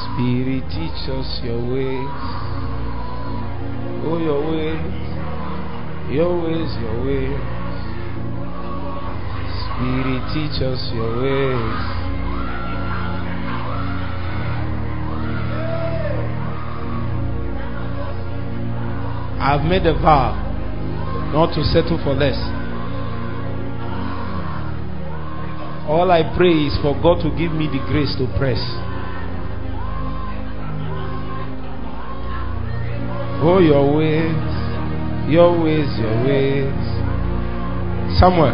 Spirit, 0.05 0.65
teach 0.73 1.01
us 1.13 1.29
your 1.43 1.61
ways. 1.61 2.17
Oh, 4.07 4.17
your 4.17 4.41
ways, 4.51 5.04
your 6.09 6.41
ways, 6.43 6.71
your 6.79 7.05
ways. 7.05 7.41
Spirit, 9.65 10.23
teach 10.33 10.61
us 10.61 10.91
your 10.93 11.21
ways. 11.21 12.05
I've 19.41 19.65
made 19.65 19.85
a 19.85 19.93
vow 19.93 20.41
not 21.33 21.53
to 21.55 21.63
settle 21.63 22.01
for 22.03 22.13
less. 22.13 22.37
All 25.87 26.09
I 26.09 26.23
pray 26.35 26.65
is 26.65 26.73
for 26.81 26.93
God 27.01 27.21
to 27.21 27.29
give 27.37 27.51
me 27.51 27.67
the 27.67 27.77
grace 27.85 28.15
to 28.17 28.25
press. 28.39 28.57
Oh, 33.43 33.59
your 33.59 33.95
ways, 33.95 34.54
your 35.29 35.51
ways, 35.63 35.89
your 35.97 36.17
ways. 36.23 36.85
Somewhere. 38.19 38.53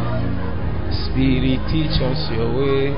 Spirit, 1.11 1.59
teach 1.71 1.99
us 2.01 2.31
your 2.31 2.51
ways. 2.55 2.95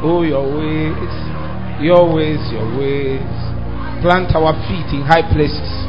Oh, 0.00 0.22
your 0.22 0.46
ways, 0.46 1.82
your 1.82 2.14
ways, 2.14 2.38
your 2.52 2.78
ways. 2.78 3.22
Plant 4.02 4.34
our 4.34 4.54
feet 4.68 4.94
in 4.94 5.02
high 5.02 5.26
places. 5.32 5.86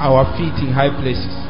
Our 0.00 0.24
feet 0.36 0.54
in 0.66 0.72
high 0.72 0.90
places. 1.00 1.47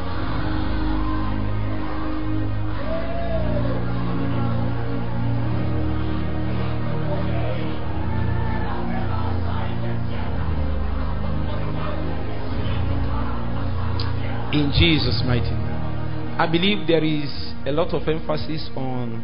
In 14.59 14.73
Jesus' 14.73 15.23
mighty 15.25 15.55
name. 15.55 16.35
I 16.37 16.51
believe 16.51 16.89
there 16.89 17.05
is 17.05 17.31
a 17.65 17.71
lot 17.71 17.95
of 17.95 18.09
emphasis 18.09 18.69
on 18.75 19.23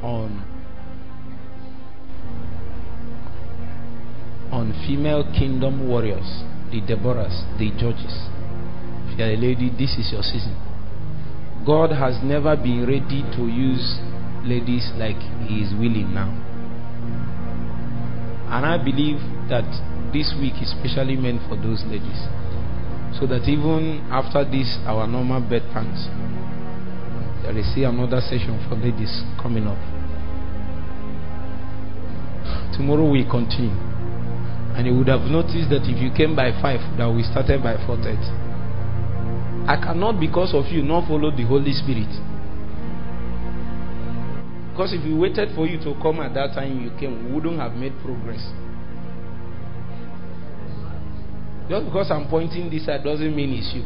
on 0.00 0.46
on 4.52 4.70
female 4.86 5.24
kingdom 5.36 5.88
warriors, 5.88 6.44
the 6.70 6.78
Deborahs, 6.82 7.34
the 7.58 7.70
judges. 7.74 8.14
If 9.10 9.18
you're 9.18 9.26
a 9.26 9.36
lady, 9.36 9.70
this 9.74 9.98
is 9.98 10.12
your 10.12 10.22
season. 10.22 10.54
God 11.66 11.90
has 11.90 12.22
never 12.22 12.54
been 12.54 12.86
ready 12.86 13.26
to 13.34 13.42
use 13.50 13.98
ladies 14.46 14.86
like 14.94 15.18
He 15.50 15.66
is 15.66 15.74
willing 15.74 16.14
now. 16.14 16.30
And 18.54 18.64
I 18.66 18.78
believe 18.78 19.18
that 19.50 19.66
this 20.14 20.32
week 20.38 20.62
is 20.62 20.70
specially 20.78 21.16
meant 21.16 21.42
for 21.48 21.56
those 21.56 21.82
ladies. 21.90 22.22
So 23.18 23.26
that 23.26 23.44
even 23.48 24.00
after 24.10 24.44
this, 24.44 24.78
our 24.86 25.06
normal 25.06 25.40
bed 25.40 25.62
pants, 25.72 26.08
there 27.42 27.56
is 27.58 27.68
another 27.76 28.20
session 28.20 28.56
for 28.68 28.76
ladies 28.76 29.22
coming 29.40 29.66
up. 29.66 29.78
Tomorrow 32.72 33.10
we 33.10 33.24
continue. 33.28 33.76
And 34.72 34.86
you 34.86 34.96
would 34.96 35.08
have 35.08 35.28
noticed 35.28 35.68
that 35.68 35.84
if 35.84 36.00
you 36.00 36.08
came 36.16 36.34
by 36.34 36.50
5, 36.50 36.96
that 36.96 37.10
we 37.12 37.22
started 37.22 37.62
by 37.62 37.76
4.30. 37.84 39.68
I 39.68 39.76
cannot, 39.76 40.18
because 40.18 40.54
of 40.54 40.72
you, 40.72 40.82
not 40.82 41.06
follow 41.06 41.30
the 41.30 41.44
Holy 41.44 41.72
Spirit. 41.76 42.08
Because 44.72 44.94
if 44.96 45.04
we 45.04 45.12
waited 45.12 45.54
for 45.54 45.66
you 45.66 45.76
to 45.84 45.92
come 46.00 46.20
at 46.20 46.32
that 46.32 46.54
time 46.54 46.80
you 46.80 46.90
came, 46.98 47.28
we 47.28 47.32
wouldn't 47.36 47.60
have 47.60 47.74
made 47.76 47.92
progress. 48.00 48.40
Just 51.72 51.86
because 51.86 52.10
I'm 52.10 52.28
pointing 52.28 52.68
this 52.68 52.84
side 52.84 53.02
doesn't 53.02 53.34
mean 53.34 53.54
it's 53.54 53.72
you. 53.72 53.82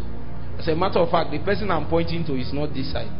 As 0.59 0.66
a 0.66 0.74
matter 0.74 0.99
of 0.99 1.09
fact, 1.09 1.30
the 1.30 1.39
person 1.39 1.70
I'm 1.70 1.89
pointing 1.89 2.26
to 2.26 2.34
is 2.34 2.53
not 2.53 2.74
this 2.74 2.91
side. 2.91 3.12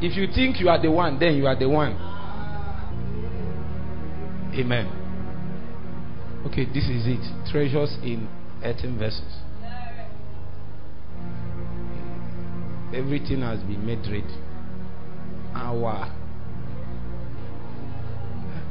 If 0.00 0.16
you 0.16 0.28
think 0.34 0.58
you 0.58 0.70
are 0.70 0.80
the 0.80 0.90
one, 0.90 1.18
then 1.18 1.36
you 1.36 1.46
are 1.46 1.58
the 1.58 1.68
one. 1.68 1.92
Amen. 4.58 4.88
Okay, 6.46 6.64
this 6.64 6.88
is 6.88 7.04
it. 7.06 7.20
Treasures 7.52 7.94
in 8.02 8.26
earthen 8.64 8.98
vessels. 8.98 9.44
Everything 12.94 13.42
has 13.42 13.60
been 13.60 13.84
made 13.84 14.06
ready. 14.10 14.24
Our 15.52 16.10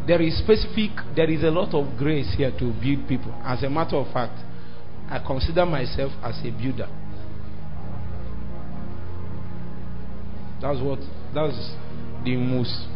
there 0.07 0.21
is 0.21 0.37
specific, 0.39 0.91
there 1.15 1.29
is 1.29 1.43
a 1.43 1.51
lot 1.51 1.73
of 1.73 1.97
grace 1.97 2.33
here 2.37 2.51
to 2.51 2.73
build 2.81 3.07
people. 3.09 3.33
As 3.43 3.61
a 3.63 3.69
matter 3.69 3.97
of 3.97 4.11
fact, 4.13 4.39
I 5.09 5.19
consider 5.19 5.65
myself 5.65 6.13
as 6.23 6.39
a 6.45 6.51
builder. 6.51 6.87
That's 10.61 10.79
what, 10.81 10.99
that's 11.35 11.75
the 12.23 12.35
most 12.37 12.87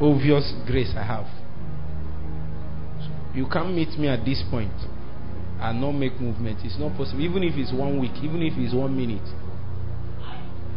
obvious 0.00 0.54
grace 0.66 0.92
I 0.96 1.02
have. 1.02 1.26
You 3.34 3.46
can't 3.52 3.74
meet 3.74 3.98
me 3.98 4.06
at 4.06 4.24
this 4.24 4.44
point 4.48 4.72
and 5.60 5.80
not 5.80 5.92
make 5.92 6.20
movement. 6.20 6.60
It's 6.62 6.78
not 6.78 6.96
possible. 6.96 7.20
Even 7.20 7.42
if 7.42 7.54
it's 7.56 7.72
one 7.72 7.98
week, 8.00 8.12
even 8.22 8.42
if 8.42 8.54
it's 8.56 8.72
one 8.72 8.96
minute, 8.96 9.26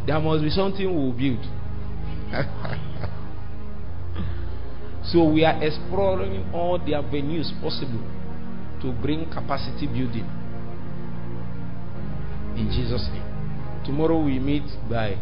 there 0.06 0.18
must 0.18 0.42
be 0.42 0.50
something 0.50 0.86
we'll 0.92 1.12
build. 1.12 1.44
so 5.04 5.24
we 5.24 5.44
are 5.44 5.62
exploring 5.62 6.50
all 6.52 6.78
the 6.78 6.94
avenues 6.94 7.52
possible 7.62 8.02
to 8.82 8.92
bring 9.00 9.30
capacity 9.30 9.86
building. 9.86 10.28
In 12.56 12.70
Jesus' 12.70 13.08
name. 13.12 13.24
Tomorrow 13.84 14.22
we 14.24 14.38
meet 14.38 14.66
by. 14.90 15.16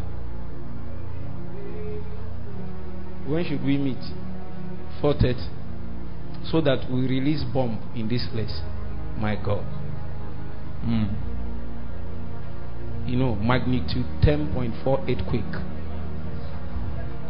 When 3.27 3.45
should 3.45 3.63
we 3.63 3.77
meet? 3.77 4.01
4:30 5.01 5.57
so 6.51 6.61
that 6.61 6.89
we 6.89 7.01
release 7.07 7.43
bomb 7.53 7.79
in 7.95 8.07
this 8.07 8.25
place. 8.31 8.61
My 9.17 9.35
God. 9.35 9.65
Mm. 10.85 11.13
You 13.05 13.17
know, 13.17 13.35
magnitude 13.35 14.05
10.4 14.23 15.27
quick. 15.27 15.43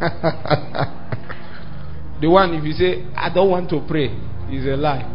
the 2.20 2.28
one, 2.28 2.54
if 2.54 2.64
you 2.64 2.72
say, 2.72 3.06
I 3.16 3.32
don't 3.32 3.50
want 3.50 3.70
to 3.70 3.84
pray, 3.86 4.06
is 4.50 4.66
a 4.66 4.76
lie. 4.76 5.06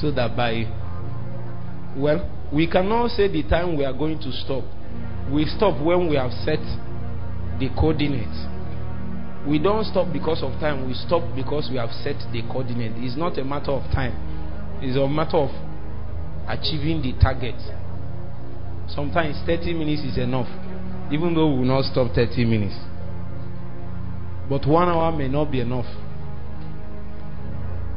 So 0.00 0.10
that 0.12 0.36
by, 0.36 0.64
well, 1.96 2.28
we 2.52 2.66
cannot 2.70 3.10
say 3.10 3.28
the 3.28 3.42
time 3.48 3.76
we 3.76 3.84
are 3.84 3.92
going 3.92 4.18
to 4.20 4.32
stop. 4.32 4.64
We 5.30 5.44
stop 5.46 5.80
when 5.82 6.08
we 6.08 6.16
have 6.16 6.32
set 6.44 6.60
the 7.58 7.70
coordinates. 7.78 8.46
We 9.46 9.58
don't 9.58 9.84
stop 9.84 10.12
because 10.12 10.42
of 10.42 10.52
time. 10.60 10.86
We 10.86 10.94
stop 10.94 11.22
because 11.34 11.68
we 11.70 11.78
have 11.78 11.90
set 11.90 12.16
the 12.30 12.42
coordinate. 12.50 12.92
It's 12.96 13.16
not 13.16 13.38
a 13.38 13.44
matter 13.44 13.72
of 13.72 13.82
time. 13.90 14.14
It's 14.82 14.96
a 14.96 15.08
matter 15.08 15.38
of 15.38 15.50
achieving 16.46 17.02
the 17.02 17.14
target. 17.18 17.58
Sometimes 18.88 19.38
30 19.46 19.74
minutes 19.74 20.02
is 20.02 20.18
enough, 20.18 20.46
even 21.12 21.34
though 21.34 21.48
we 21.52 21.58
will 21.58 21.64
not 21.64 21.84
stop 21.84 22.14
30 22.14 22.44
minutes. 22.44 22.74
But 24.48 24.66
one 24.66 24.88
hour 24.88 25.12
may 25.12 25.28
not 25.28 25.50
be 25.50 25.60
enough. 25.60 25.86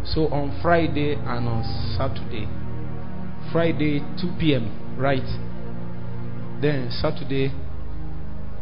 So 0.06 0.28
on 0.28 0.60
Friday 0.62 1.14
and 1.16 1.48
on 1.48 1.64
Saturday, 1.98 2.48
Friday 3.52 4.00
2 4.22 4.36
p.m. 4.40 4.98
right, 4.98 5.26
then 6.62 6.92
Saturday 6.92 7.52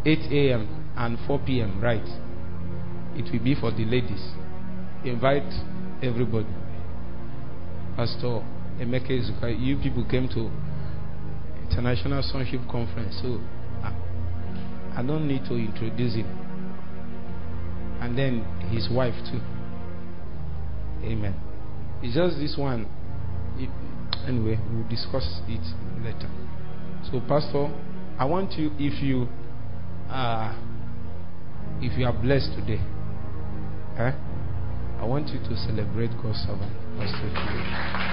8 0.06 0.20
a.m. 0.32 0.92
and 0.96 1.18
4 1.28 1.40
p.m. 1.46 1.82
right 1.82 2.06
it 3.16 3.32
will 3.32 3.44
be 3.44 3.56
for 3.56 3.72
the 3.72 3.86
ladies. 3.86 4.34
Invite 5.06 5.50
everybody. 6.02 6.48
Pastor 7.96 8.42
Emeka 8.80 9.12
Izuka, 9.12 9.54
you 9.54 9.78
people 9.78 10.04
came 10.10 10.28
to 10.30 10.50
International 11.70 12.24
Sonship 12.24 12.62
Conference, 12.72 13.20
so 13.22 13.40
I, 14.96 15.04
don't 15.04 15.28
need 15.28 15.46
to 15.46 15.56
introduce 15.56 16.16
him. 16.16 16.28
And 18.02 18.18
then 18.18 18.44
his 18.70 18.90
wife 18.92 19.16
too. 19.32 19.40
Amen. 21.06 21.36
It's 22.02 22.16
just 22.16 22.38
this 22.38 22.56
one. 22.58 22.88
It, 23.58 23.70
anyway, 24.28 24.60
we'll 24.72 24.88
discuss 24.90 25.42
it 25.48 25.64
later. 26.04 26.30
So, 27.12 27.22
Pastor, 27.28 27.72
I 28.20 28.26
want 28.26 28.54
you, 28.54 28.72
if 28.78 29.02
you, 29.04 29.28
uh, 30.10 30.54
if 31.82 31.98
you 31.98 32.06
are 32.06 32.14
blessed 32.14 32.54
today, 32.56 32.82
Eh? 33.98 34.12
I 35.00 35.06
want 35.06 35.28
you 35.30 35.40
to 35.40 35.56
celebrate 35.56 36.10
God's 36.24 36.40
servant, 36.40 36.74
Pastor 36.98 38.13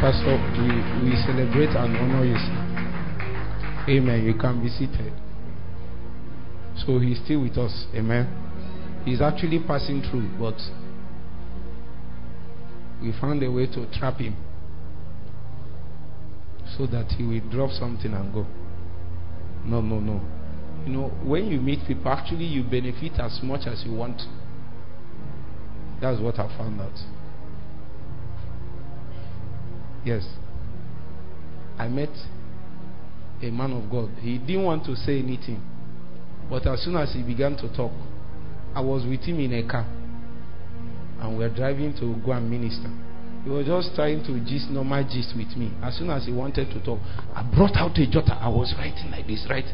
Pastor, 0.00 0.32
we, 0.56 1.10
we 1.10 1.16
celebrate 1.26 1.76
and 1.76 1.94
honor 1.94 2.24
you. 2.24 2.34
Amen. 3.86 4.24
You 4.24 4.32
can 4.32 4.62
be 4.62 4.70
seated. 4.70 5.12
So 6.86 6.98
he's 6.98 7.20
still 7.22 7.42
with 7.42 7.58
us. 7.58 7.84
Amen. 7.94 8.24
He's 9.04 9.20
actually 9.20 9.58
passing 9.58 10.00
through, 10.00 10.30
but 10.38 10.56
we 13.02 13.12
found 13.20 13.42
a 13.42 13.52
way 13.52 13.66
to 13.66 13.86
trap 13.98 14.20
him 14.20 14.36
so 16.78 16.86
that 16.86 17.12
he 17.18 17.24
will 17.24 17.50
drop 17.50 17.70
something 17.70 18.14
and 18.14 18.32
go. 18.32 18.46
No, 19.66 19.82
no, 19.82 20.00
no. 20.00 20.22
You 20.86 20.92
know, 20.92 21.08
when 21.22 21.46
you 21.48 21.60
meet 21.60 21.86
people, 21.86 22.10
actually 22.10 22.46
you 22.46 22.62
benefit 22.62 23.20
as 23.20 23.40
much 23.42 23.66
as 23.66 23.84
you 23.84 23.92
want. 23.92 24.22
That's 26.00 26.18
what 26.22 26.38
I 26.38 26.48
found 26.56 26.80
out. 26.80 27.19
Yes. 30.04 30.26
I 31.78 31.88
met 31.88 32.10
a 33.42 33.50
man 33.50 33.72
of 33.72 33.90
God. 33.90 34.10
He 34.20 34.38
didn't 34.38 34.64
want 34.64 34.84
to 34.84 34.96
say 34.96 35.18
anything. 35.18 35.62
But 36.48 36.66
as 36.66 36.82
soon 36.82 36.96
as 36.96 37.12
he 37.12 37.22
began 37.22 37.56
to 37.56 37.74
talk, 37.74 37.92
I 38.74 38.80
was 38.80 39.04
with 39.06 39.20
him 39.20 39.40
in 39.40 39.52
a 39.54 39.66
car. 39.66 39.86
And 41.20 41.32
we 41.32 41.38
we're 41.38 41.54
driving 41.54 41.94
to 42.00 42.16
go 42.24 42.32
and 42.32 42.50
minister. 42.50 42.90
He 43.44 43.50
was 43.50 43.66
just 43.66 43.94
trying 43.94 44.22
to 44.24 44.40
gist 44.44 44.70
normal 44.70 45.02
gist 45.04 45.32
with 45.36 45.56
me. 45.56 45.72
As 45.82 45.96
soon 45.96 46.10
as 46.10 46.26
he 46.26 46.32
wanted 46.32 46.70
to 46.70 46.84
talk, 46.84 46.98
I 47.34 47.42
brought 47.42 47.76
out 47.76 47.96
a 47.96 48.06
jotter. 48.06 48.36
I 48.40 48.48
was 48.48 48.74
writing 48.76 49.10
like 49.10 49.26
this, 49.26 49.46
right? 49.48 49.64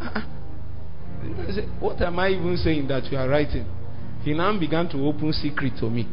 Uh-uh. 0.00 0.10
Ah, 0.14 0.26
ah. 0.26 1.48
I 1.48 1.52
said, 1.52 1.68
what 1.80 2.00
am 2.02 2.18
I 2.18 2.28
even 2.30 2.56
saying 2.58 2.88
that 2.88 3.10
you 3.10 3.16
are 3.16 3.28
writing? 3.28 3.64
He 4.22 4.34
now 4.34 4.58
began 4.58 4.88
to 4.90 4.98
open 5.06 5.32
secret 5.32 5.72
to 5.80 5.88
me. 5.88 6.06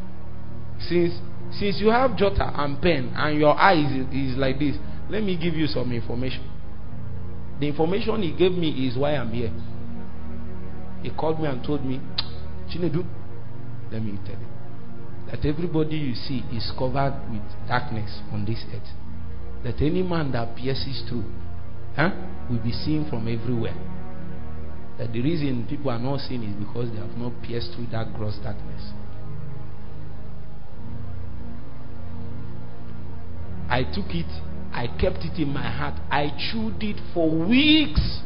Since 0.88 1.20
since 1.60 1.80
you 1.80 1.90
have 1.90 2.12
jotter 2.12 2.52
and 2.58 2.82
pen 2.82 3.14
and 3.16 3.40
your 3.40 3.58
eyes 3.58 3.92
is, 3.92 4.08
is 4.14 4.38
like 4.38 4.60
this, 4.60 4.76
let 5.10 5.24
me 5.24 5.38
give 5.38 5.54
you 5.54 5.68
some 5.68 5.92
information. 5.92 6.50
The 7.60 7.68
information 7.68 8.24
he 8.24 8.32
gave 8.32 8.54
me 8.54 8.88
is 8.88 8.98
why 8.98 9.16
I'm 9.16 9.32
here. 9.32 9.52
He 11.04 11.10
called 11.12 11.40
me 11.40 11.48
and 11.48 11.64
told 11.64 11.86
me, 11.86 12.00
Chinedu, 12.70 13.06
let 13.92 14.02
me 14.02 14.18
tell 14.26 14.40
you 14.40 14.48
that 15.30 15.46
everybody 15.46 15.98
you 15.98 16.16
see 16.16 16.44
is 16.52 16.72
covered 16.78 17.14
with 17.32 17.44
darkness 17.68 18.22
on 18.32 18.46
this 18.46 18.64
earth. 18.74 18.90
That 19.64 19.82
any 19.82 20.02
man 20.02 20.32
that 20.32 20.56
pierces 20.56 21.04
through 21.08 21.26
huh, 21.96 22.12
will 22.50 22.64
be 22.64 22.72
seen 22.72 23.08
from 23.10 23.28
everywhere. 23.28 23.76
That 24.98 25.14
the 25.14 25.22
reason 25.22 25.68
people 25.70 25.92
are 25.92 26.00
not 26.00 26.22
seen 26.22 26.44
is 26.44 26.56
because 26.56 26.92
they 26.92 26.98
have 26.98 27.18
not 27.18 27.34
pierced 27.44 27.74
through 27.76 27.88
that 27.92 28.14
gross 28.14 28.38
darkness. 28.44 28.94
I 33.72 33.84
took 33.84 34.14
it, 34.14 34.26
I 34.74 34.88
kept 35.00 35.24
it 35.24 35.42
in 35.42 35.48
my 35.54 35.64
heart, 35.64 35.96
I 36.12 36.30
chewed 36.52 36.84
it 36.84 36.98
for 37.14 37.30
weeks. 37.30 38.20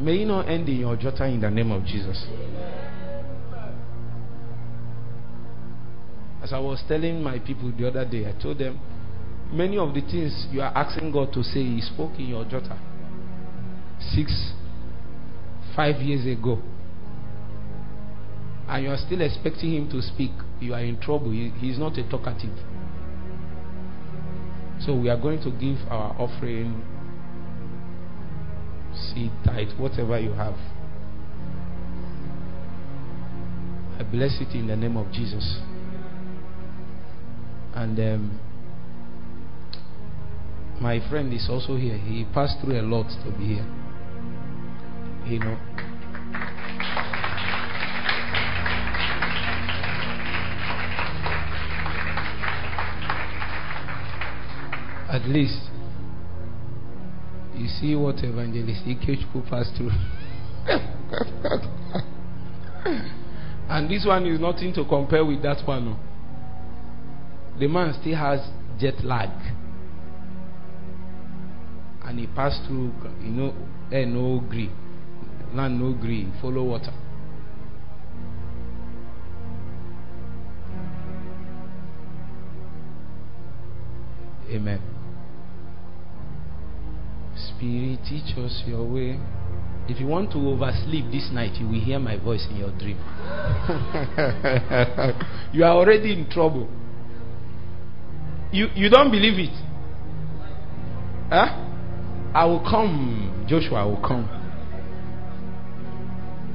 May 0.00 0.18
you 0.18 0.26
not 0.26 0.48
end 0.48 0.68
in 0.68 0.76
your 0.76 0.96
jota 0.96 1.24
in 1.26 1.40
the 1.40 1.50
name 1.50 1.72
of 1.72 1.84
Jesus. 1.84 2.24
As 6.40 6.52
I 6.52 6.58
was 6.60 6.82
telling 6.86 7.20
my 7.20 7.40
people 7.40 7.72
the 7.76 7.88
other 7.88 8.04
day, 8.04 8.26
I 8.28 8.40
told 8.40 8.58
them 8.58 8.78
many 9.52 9.76
of 9.76 9.92
the 9.92 10.02
things 10.02 10.46
you 10.52 10.60
are 10.60 10.72
asking 10.76 11.10
God 11.10 11.32
to 11.32 11.42
say, 11.42 11.62
He 11.62 11.80
spoke 11.80 12.12
in 12.18 12.26
your 12.26 12.44
jota 12.44 12.78
six, 14.14 14.52
five 15.74 16.00
years 16.00 16.26
ago. 16.26 16.60
And 18.72 18.84
you 18.84 18.90
are 18.90 18.96
still 18.96 19.20
expecting 19.20 19.74
Him 19.74 19.90
to 19.90 20.00
speak. 20.00 20.30
You 20.58 20.72
are 20.72 20.80
in 20.80 20.98
trouble. 20.98 21.30
He, 21.30 21.52
is 21.68 21.78
not 21.78 21.98
a 21.98 22.08
talkative. 22.08 22.56
So 24.80 24.96
we 24.98 25.10
are 25.10 25.20
going 25.20 25.42
to 25.42 25.50
give 25.50 25.76
our 25.90 26.16
offering 26.18 26.82
seed, 28.94 29.30
tithe, 29.44 29.78
whatever 29.78 30.18
you 30.18 30.32
have. 30.32 30.54
I 33.98 34.04
bless 34.10 34.40
it 34.40 34.56
in 34.56 34.68
the 34.68 34.76
name 34.76 34.96
of 34.96 35.12
Jesus. 35.12 35.58
And 37.74 37.98
um, 38.00 38.40
my 40.80 41.06
friend 41.10 41.30
is 41.34 41.46
also 41.50 41.76
here. 41.76 41.98
He 41.98 42.24
passed 42.32 42.56
through 42.64 42.80
a 42.80 42.84
lot 42.84 43.08
to 43.22 43.32
be 43.32 43.56
here. 43.56 43.66
You 45.26 45.40
know. 45.40 45.91
At 55.12 55.28
least 55.28 55.68
you 57.54 57.68
see 57.68 57.94
what 57.94 58.24
evangelist 58.24 58.86
Ikechukwu 58.86 59.48
passed 59.50 59.76
through. 59.76 59.90
and 63.68 63.90
this 63.90 64.06
one 64.06 64.24
is 64.24 64.40
nothing 64.40 64.72
to 64.72 64.86
compare 64.86 65.22
with 65.22 65.42
that 65.42 65.68
one. 65.68 65.84
No. 65.84 65.98
The 67.60 67.68
man 67.68 67.92
still 68.00 68.16
has 68.16 68.40
jet 68.80 69.04
lag. 69.04 69.28
And 72.04 72.18
he 72.18 72.26
passed 72.28 72.62
through, 72.66 72.94
you 73.22 73.30
know, 73.30 73.54
air 73.92 74.06
no 74.06 74.40
green, 74.40 74.72
land 75.52 75.78
no 75.78 75.92
green, 75.92 76.32
follow 76.40 76.64
water. 76.64 76.94
Amen. 84.50 84.91
Spirit, 87.62 88.00
teach 88.08 88.36
us 88.38 88.64
your 88.66 88.84
way. 88.84 89.20
If 89.88 90.00
you 90.00 90.08
want 90.08 90.32
to 90.32 90.38
oversleep 90.38 91.12
this 91.12 91.30
night, 91.32 91.52
you 91.60 91.68
will 91.68 91.80
hear 91.80 92.00
my 92.00 92.16
voice 92.16 92.44
in 92.50 92.56
your 92.56 92.72
dream. 92.76 92.96
you 95.52 95.62
are 95.62 95.70
already 95.70 96.12
in 96.12 96.28
trouble. 96.28 96.68
You, 98.50 98.66
you 98.74 98.90
don't 98.90 99.12
believe 99.12 99.38
it? 99.38 99.54
Huh? 101.30 101.54
I 102.34 102.46
will 102.46 102.64
come. 102.68 103.46
Joshua, 103.48 103.82
I 103.82 103.84
will 103.84 104.00
come. 104.00 104.28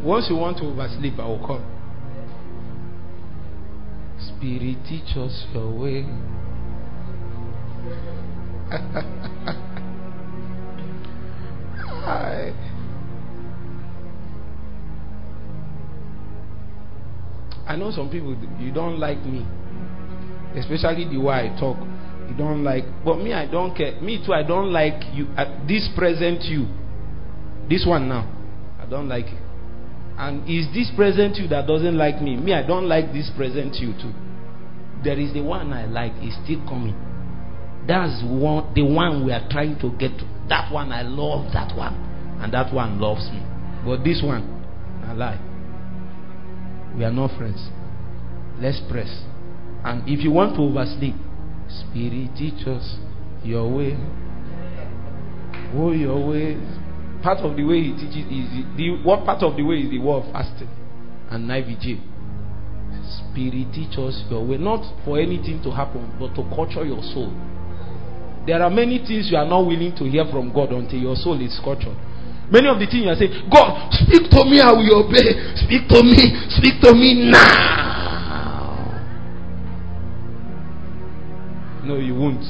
Once 0.04 0.28
you 0.30 0.36
want 0.36 0.58
to 0.58 0.66
oversleep, 0.66 1.18
I 1.20 1.26
will 1.26 1.40
come. 1.40 1.64
Spirit, 4.20 4.76
teach 4.90 5.16
us 5.16 5.46
your 5.54 5.72
way. 5.72 6.06
I, 12.08 12.54
I 17.68 17.76
know 17.76 17.92
some 17.92 18.10
people, 18.10 18.36
you 18.60 18.72
don't 18.72 19.00
like 19.00 19.24
me 19.26 19.46
especially 20.56 21.06
the 21.06 21.18
way 21.18 21.52
I 21.52 21.60
talk. 21.60 21.78
You 22.30 22.36
don't 22.36 22.64
like, 22.64 22.84
but 23.06 23.18
me, 23.18 23.34
I 23.34 23.50
don't 23.50 23.76
care. 23.76 24.00
Me 24.02 24.24
too, 24.26 24.34
I 24.34 24.44
don't 24.44 24.72
like 24.72 25.02
you. 25.14 25.28
This 25.68 25.88
present 25.96 26.44
you, 26.44 26.68
this 27.70 27.86
one 27.88 28.10
now, 28.10 28.28
I 28.80 28.86
don't 28.86 29.08
like 29.08 29.28
it. 29.28 29.42
And 30.18 30.50
is 30.50 30.68
this 30.74 30.92
present 30.96 31.38
you 31.38 31.48
that 31.50 31.68
doesn't 31.68 31.98
like 31.98 32.22
me? 32.22 32.36
Me, 32.36 32.54
I 32.54 32.66
don't 32.66 32.90
like 32.90 33.14
this 33.14 33.30
present 33.38 33.76
you 33.76 33.94
too. 33.94 34.14
There 35.04 35.18
is 35.20 35.32
the 35.34 35.42
one 35.42 35.72
I 35.72 35.86
like, 35.86 36.14
is 36.24 36.36
still 36.44 36.60
coming. 36.68 36.96
That's 37.88 38.24
one, 38.26 38.74
the 38.74 38.84
one 38.84 39.26
we 39.26 39.32
are 39.32 39.48
trying 39.50 39.80
to 39.80 39.92
get 39.92 40.18
to. 40.18 40.37
That 40.50 40.72
one, 40.72 40.92
I 40.92 41.02
love 41.02 41.52
that 41.54 41.76
one. 41.76 41.96
And 42.42 42.54
that 42.54 42.74
one 42.74 43.00
loves 43.00 43.30
me. 43.32 43.42
But 43.86 44.04
this 44.04 44.22
one, 44.24 44.44
I 45.06 45.14
lie. 45.14 45.40
We 46.98 47.04
are 47.04 47.12
not 47.12 47.38
friends. 47.38 47.70
Let's 48.60 48.82
press. 48.90 49.10
And 49.84 50.08
if 50.08 50.24
you 50.24 50.32
want 50.32 50.56
to 50.56 50.62
oversleep, 50.62 51.16
Spirit 51.70 52.36
teach 52.38 52.66
us 52.68 52.98
your 53.44 53.70
way. 53.70 53.98
Oh, 55.76 55.92
your 55.92 56.28
way. 56.28 56.58
Part 57.22 57.40
of 57.40 57.58
the 57.58 57.64
way 57.64 57.82
he 57.82 57.92
teaches 57.94 58.26
is 58.32 58.66
the 58.78 59.02
what 59.04 59.26
part 59.26 59.44
of 59.44 59.58
the 59.58 59.64
way 59.64 59.78
is 59.78 59.90
the 59.90 60.00
word 60.00 60.24
fasting 60.32 60.70
and 61.30 61.48
vigil. 61.48 62.00
Spirit 63.04 63.74
teach 63.74 63.98
us 63.98 64.24
your 64.30 64.46
way, 64.46 64.58
not 64.58 64.84
for 65.04 65.20
anything 65.20 65.62
to 65.64 65.72
happen, 65.72 66.16
but 66.20 66.34
to 66.36 66.44
culture 66.56 66.86
your 66.86 67.02
soul. 67.14 67.32
There 68.48 68.64
are 68.64 68.70
many 68.70 69.00
things 69.00 69.28
you 69.30 69.36
are 69.36 69.46
not 69.46 69.68
willing 69.68 69.94
to 69.98 70.06
hear 70.08 70.24
from 70.32 70.54
God 70.56 70.72
until 70.72 71.00
your 71.00 71.16
soul 71.20 71.36
is 71.44 71.60
cultured. 71.62 72.00
Many 72.50 72.72
of 72.72 72.80
the 72.80 72.88
things 72.88 73.04
you 73.04 73.12
are 73.12 73.20
saying, 73.20 73.52
God, 73.52 73.92
speak 73.92 74.32
to 74.32 74.42
me, 74.48 74.64
I 74.64 74.72
will 74.72 75.04
obey. 75.04 75.36
Speak 75.68 75.84
to 75.92 76.00
me, 76.00 76.32
speak 76.56 76.80
to 76.80 76.96
me 76.96 77.28
now. 77.28 78.08
No, 81.84 82.00
you 82.00 82.16
won't. 82.16 82.44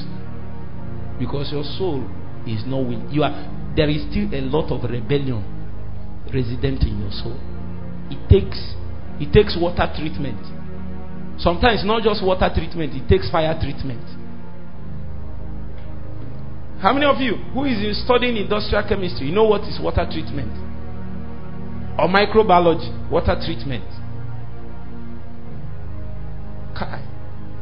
Because 1.18 1.50
your 1.50 1.66
soul 1.78 2.06
is 2.46 2.62
not 2.66 2.86
willing. 2.86 3.10
You 3.10 3.24
are 3.24 3.34
there 3.74 3.90
is 3.90 4.02
still 4.10 4.26
a 4.34 4.42
lot 4.42 4.70
of 4.74 4.88
rebellion 4.90 5.42
resident 6.34 6.82
in 6.82 6.98
your 6.98 7.10
soul. 7.10 7.38
It 8.10 8.18
takes 8.30 8.58
it 9.18 9.34
takes 9.34 9.58
water 9.58 9.86
treatment. 9.98 10.38
Sometimes 11.38 11.82
not 11.84 12.02
just 12.02 12.22
water 12.22 12.50
treatment, 12.54 12.94
it 12.94 13.08
takes 13.08 13.30
fire 13.30 13.54
treatment. 13.58 14.02
How 16.80 16.92
many 16.92 17.06
of 17.06 17.20
you 17.20 17.34
who 17.52 17.64
is 17.64 18.04
studying 18.04 18.36
industrial 18.36 18.86
chemistry, 18.88 19.26
you 19.28 19.34
know 19.34 19.44
what 19.44 19.62
is 19.62 19.78
water 19.82 20.06
treatment? 20.10 20.52
Or 21.98 22.06
microbiology, 22.06 23.10
water 23.10 23.34
treatment? 23.44 23.84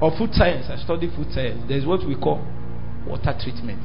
or 0.01 0.13
food 0.17 0.31
science. 0.33 0.67
I 0.69 0.77
study 0.77 1.09
food 1.15 1.33
science. 1.33 1.65
There's 1.69 1.87
what 1.87 2.07
we 2.07 2.15
call 2.15 2.45
water 3.07 3.35
treatment. 3.41 3.81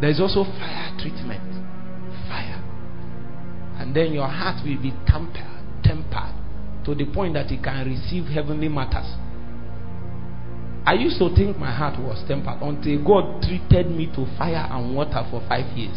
There's 0.00 0.20
also 0.20 0.44
fire 0.44 0.90
treatment. 0.98 1.46
Fire. 2.28 2.62
And 3.78 3.94
then 3.94 4.12
your 4.12 4.26
heart 4.26 4.64
will 4.64 4.80
be 4.80 4.92
tempered, 5.06 5.62
tempered 5.84 6.34
to 6.84 6.94
the 6.94 7.06
point 7.12 7.34
that 7.34 7.50
it 7.50 7.62
can 7.62 7.86
receive 7.86 8.26
heavenly 8.26 8.68
matters. 8.68 9.06
I 10.86 10.94
used 10.94 11.18
to 11.18 11.34
think 11.34 11.58
my 11.58 11.74
heart 11.74 11.98
was 11.98 12.22
tempered 12.28 12.62
until 12.62 13.02
God 13.04 13.42
treated 13.42 13.90
me 13.90 14.06
to 14.14 14.24
fire 14.38 14.68
and 14.70 14.94
water 14.94 15.26
for 15.30 15.42
five 15.48 15.76
years. 15.76 15.96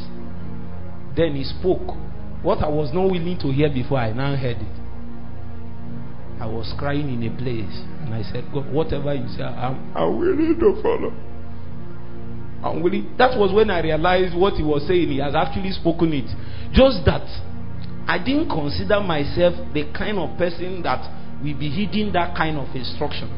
Then 1.15 1.35
He 1.35 1.43
spoke. 1.43 1.95
What 2.41 2.63
I 2.63 2.69
was 2.69 2.91
not 2.93 3.11
willing 3.11 3.37
to 3.39 3.51
hear 3.51 3.69
before, 3.69 3.99
I 3.99 4.13
now 4.13 4.35
heard 4.35 4.57
it. 4.57 4.75
I 6.41 6.47
was 6.47 6.73
crying 6.79 7.13
in 7.13 7.21
a 7.21 7.37
place. 7.37 7.83
And 8.01 8.15
I 8.15 8.23
said, 8.23 8.49
God, 8.51 8.71
whatever 8.73 9.13
you 9.13 9.27
say, 9.37 9.43
I'm, 9.43 9.95
I'm 9.95 10.17
willing 10.17 10.57
to 10.57 10.81
follow. 10.81 11.13
I'm 12.63 12.81
willing. 12.81 13.13
That 13.17 13.37
was 13.37 13.53
when 13.53 13.69
I 13.69 13.81
realized 13.81 14.35
what 14.35 14.53
he 14.53 14.63
was 14.63 14.87
saying. 14.87 15.09
He 15.09 15.19
has 15.19 15.35
actually 15.35 15.71
spoken 15.71 16.13
it. 16.13 16.27
Just 16.73 17.05
that 17.05 17.27
I 18.07 18.17
didn't 18.17 18.49
consider 18.49 18.99
myself 19.01 19.53
the 19.73 19.85
kind 19.93 20.17
of 20.17 20.35
person 20.37 20.81
that 20.81 21.05
will 21.43 21.59
be 21.59 21.69
heeding 21.69 22.11
that 22.13 22.35
kind 22.35 22.57
of 22.57 22.73
instruction. 22.75 23.29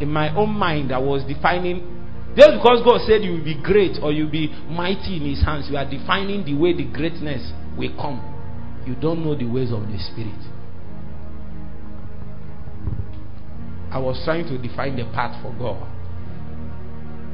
In 0.00 0.10
my 0.10 0.34
own 0.34 0.50
mind, 0.50 0.92
I 0.92 0.98
was 0.98 1.22
defining. 1.24 1.98
Just 2.36 2.52
because 2.56 2.82
God 2.84 3.00
said 3.06 3.22
you 3.22 3.32
will 3.32 3.44
be 3.44 3.60
great 3.60 3.98
or 4.02 4.12
you'll 4.12 4.30
be 4.30 4.48
mighty 4.68 5.16
in 5.16 5.28
His 5.28 5.44
hands, 5.44 5.68
you 5.68 5.76
are 5.76 5.88
defining 5.88 6.44
the 6.44 6.54
way 6.54 6.72
the 6.72 6.84
greatness 6.84 7.52
will 7.76 7.94
come. 7.96 8.22
You 8.86 8.94
don't 8.94 9.24
know 9.24 9.36
the 9.36 9.46
ways 9.46 9.72
of 9.72 9.82
the 9.82 9.98
Spirit. 9.98 10.40
I 13.90 13.98
was 13.98 14.22
trying 14.24 14.46
to 14.46 14.56
define 14.56 14.96
the 14.96 15.04
path 15.12 15.42
for 15.42 15.52
God. 15.58 15.86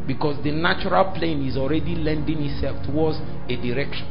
Because 0.06 0.42
the 0.42 0.50
natural 0.50 1.12
plane 1.12 1.46
is 1.46 1.56
already 1.56 1.94
lending 1.94 2.40
itself 2.42 2.84
towards 2.86 3.18
a 3.48 3.56
direction. 3.56 4.06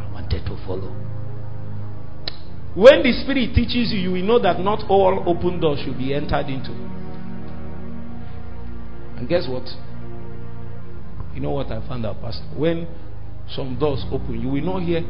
I 0.00 0.10
wanted 0.12 0.44
to 0.46 0.56
follow. 0.66 0.90
When 2.74 3.04
the 3.04 3.12
Spirit 3.22 3.54
teaches 3.54 3.92
you, 3.92 4.00
you 4.00 4.10
will 4.10 4.24
know 4.24 4.38
that 4.40 4.58
not 4.58 4.82
all 4.90 5.22
open 5.26 5.60
doors 5.60 5.78
should 5.84 5.96
be 5.96 6.12
entered 6.12 6.48
into. 6.50 6.74
And 9.24 9.30
guess 9.30 9.48
what? 9.48 9.64
You 11.34 11.40
know 11.40 11.52
what 11.52 11.68
I 11.68 11.80
found 11.88 12.04
out, 12.04 12.20
Pastor? 12.20 12.44
When 12.54 12.86
some 13.48 13.78
doors 13.78 14.04
open, 14.12 14.38
you 14.38 14.50
will 14.50 14.60
not 14.60 14.82
hear, 14.82 15.00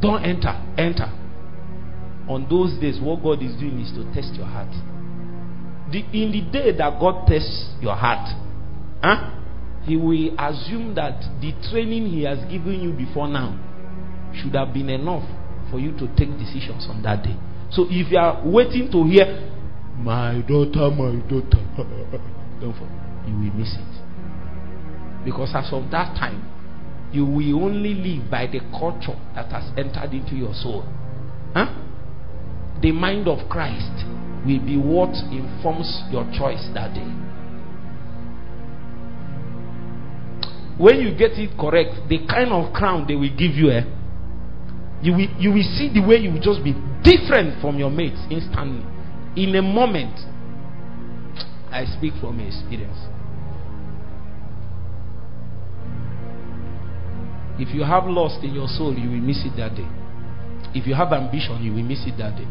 don't 0.00 0.24
enter, 0.24 0.50
enter. 0.76 1.06
On 2.28 2.44
those 2.50 2.76
days, 2.80 2.98
what 3.00 3.22
God 3.22 3.40
is 3.40 3.54
doing 3.54 3.78
is 3.78 3.92
to 3.92 4.02
test 4.12 4.34
your 4.34 4.46
heart. 4.46 4.74
The, 5.92 6.00
in 6.10 6.32
the 6.32 6.40
day 6.50 6.76
that 6.76 6.98
God 6.98 7.28
tests 7.28 7.76
your 7.80 7.94
heart, 7.94 8.34
huh, 9.00 9.30
He 9.84 9.96
will 9.96 10.34
assume 10.36 10.96
that 10.96 11.22
the 11.40 11.54
training 11.70 12.06
He 12.06 12.24
has 12.24 12.38
given 12.50 12.80
you 12.80 12.90
before 12.90 13.28
now 13.28 13.54
should 14.34 14.56
have 14.56 14.74
been 14.74 14.88
enough 14.88 15.22
for 15.70 15.78
you 15.78 15.92
to 15.98 16.08
take 16.16 16.36
decisions 16.36 16.88
on 16.90 17.00
that 17.04 17.22
day. 17.22 17.36
So 17.70 17.86
if 17.88 18.10
you 18.10 18.18
are 18.18 18.42
waiting 18.44 18.90
to 18.90 19.04
hear, 19.04 19.52
my 19.98 20.42
daughter, 20.48 20.90
my 20.90 21.14
daughter, 21.30 21.62
don't 22.60 22.74
fall, 22.74 23.03
you 23.26 23.34
will 23.34 23.54
miss 23.54 23.74
it. 23.74 25.24
Because 25.24 25.50
as 25.54 25.72
of 25.72 25.90
that 25.90 26.14
time, 26.16 26.50
you 27.12 27.24
will 27.24 27.64
only 27.64 27.94
live 27.94 28.30
by 28.30 28.46
the 28.46 28.60
culture 28.76 29.16
that 29.34 29.50
has 29.52 29.70
entered 29.78 30.12
into 30.12 30.34
your 30.34 30.52
soul. 30.52 30.82
Huh? 31.54 31.72
The 32.82 32.92
mind 32.92 33.28
of 33.28 33.48
Christ 33.48 34.04
will 34.44 34.60
be 34.60 34.76
what 34.76 35.14
informs 35.32 36.02
your 36.10 36.24
choice 36.36 36.68
that 36.74 36.92
day. 36.92 37.08
When 40.76 41.00
you 41.00 41.16
get 41.16 41.38
it 41.38 41.56
correct, 41.56 42.08
the 42.08 42.26
kind 42.26 42.50
of 42.50 42.72
crown 42.74 43.06
they 43.06 43.14
will 43.14 43.30
give 43.30 43.54
you, 43.54 43.70
eh, 43.70 43.84
you 45.02 45.12
will, 45.12 45.30
you 45.38 45.52
will 45.52 45.68
see 45.78 45.88
the 45.94 46.00
way 46.04 46.16
you 46.16 46.32
will 46.32 46.42
just 46.42 46.64
be 46.64 46.74
different 47.06 47.60
from 47.60 47.78
your 47.78 47.90
mates 47.90 48.18
instantly. 48.28 48.82
In 49.36 49.54
a 49.54 49.62
moment, 49.62 50.18
I 51.70 51.84
speak 51.96 52.14
from 52.20 52.40
experience. 52.40 52.98
If 57.58 57.74
you 57.74 57.84
have 57.84 58.06
lust 58.06 58.42
in 58.42 58.54
your 58.54 58.68
soul, 58.68 58.94
you 58.94 59.10
will 59.10 59.22
miss 59.22 59.44
it 59.44 59.56
that 59.56 59.76
day. 59.76 59.86
If 60.74 60.86
you 60.86 60.94
have 60.94 61.12
ambition, 61.12 61.62
you 61.62 61.72
will 61.72 61.84
miss 61.86 62.02
it 62.06 62.18
that 62.18 62.36
day. 62.36 62.48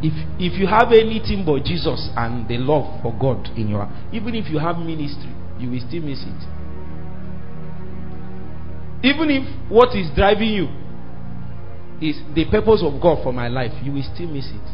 If 0.00 0.14
if 0.38 0.58
you 0.60 0.66
have 0.70 0.92
anything 0.94 1.42
but 1.44 1.64
Jesus 1.64 2.08
and 2.14 2.46
the 2.46 2.58
love 2.58 3.02
for 3.02 3.10
God 3.18 3.50
in 3.58 3.68
your 3.68 3.84
heart, 3.84 4.14
even 4.14 4.34
if 4.36 4.46
you 4.48 4.58
have 4.58 4.78
ministry, 4.78 5.34
you 5.58 5.70
will 5.70 5.82
still 5.82 6.02
miss 6.02 6.22
it. 6.22 6.40
Even 9.02 9.30
if 9.30 9.70
what 9.70 9.96
is 9.96 10.06
driving 10.14 10.54
you 10.54 10.68
is 12.00 12.22
the 12.34 12.46
purpose 12.50 12.82
of 12.82 13.00
God 13.02 13.22
for 13.22 13.32
my 13.32 13.48
life, 13.48 13.72
you 13.82 13.92
will 13.92 14.06
still 14.14 14.28
miss 14.28 14.46
it. 14.46 14.68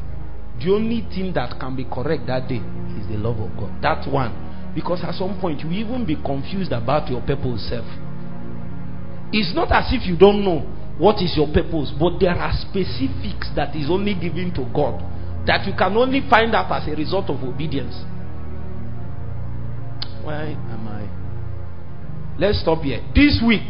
The 0.60 0.72
only 0.72 1.08
thing 1.08 1.32
that 1.34 1.58
can 1.58 1.74
be 1.74 1.84
correct 1.84 2.26
that 2.26 2.48
day 2.48 2.60
is 3.00 3.08
the 3.08 3.16
love 3.16 3.40
of 3.40 3.56
God. 3.56 3.72
That 3.80 4.04
one. 4.10 4.72
Because 4.74 5.00
at 5.04 5.14
some 5.14 5.40
point 5.40 5.60
you 5.60 5.70
even 5.70 6.04
be 6.04 6.16
confused 6.16 6.72
about 6.72 7.08
your 7.08 7.22
purpose 7.22 7.68
self. 7.68 7.86
It's 9.34 9.52
not 9.52 9.72
as 9.72 9.90
if 9.90 10.06
you 10.06 10.16
don't 10.16 10.44
know 10.44 10.60
what 10.96 11.20
is 11.20 11.34
your 11.36 11.48
purpose, 11.48 11.90
but 11.98 12.20
there 12.20 12.38
are 12.38 12.52
specifics 12.54 13.50
that 13.56 13.74
is 13.74 13.90
only 13.90 14.14
given 14.14 14.54
to 14.54 14.62
God 14.72 15.02
that 15.44 15.66
you 15.66 15.74
can 15.76 15.96
only 15.96 16.22
find 16.30 16.54
out 16.54 16.70
as 16.70 16.86
a 16.86 16.94
result 16.94 17.28
of 17.28 17.42
obedience. 17.42 17.94
Why 20.22 20.54
am 20.54 20.86
I? 20.86 22.38
Let's 22.38 22.60
stop 22.60 22.82
here. 22.82 23.02
This 23.12 23.42
week, 23.44 23.66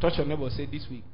touch 0.00 0.18
your 0.18 0.26
neighbor, 0.26 0.50
say 0.50 0.66
this 0.66 0.84
week. 0.90 1.04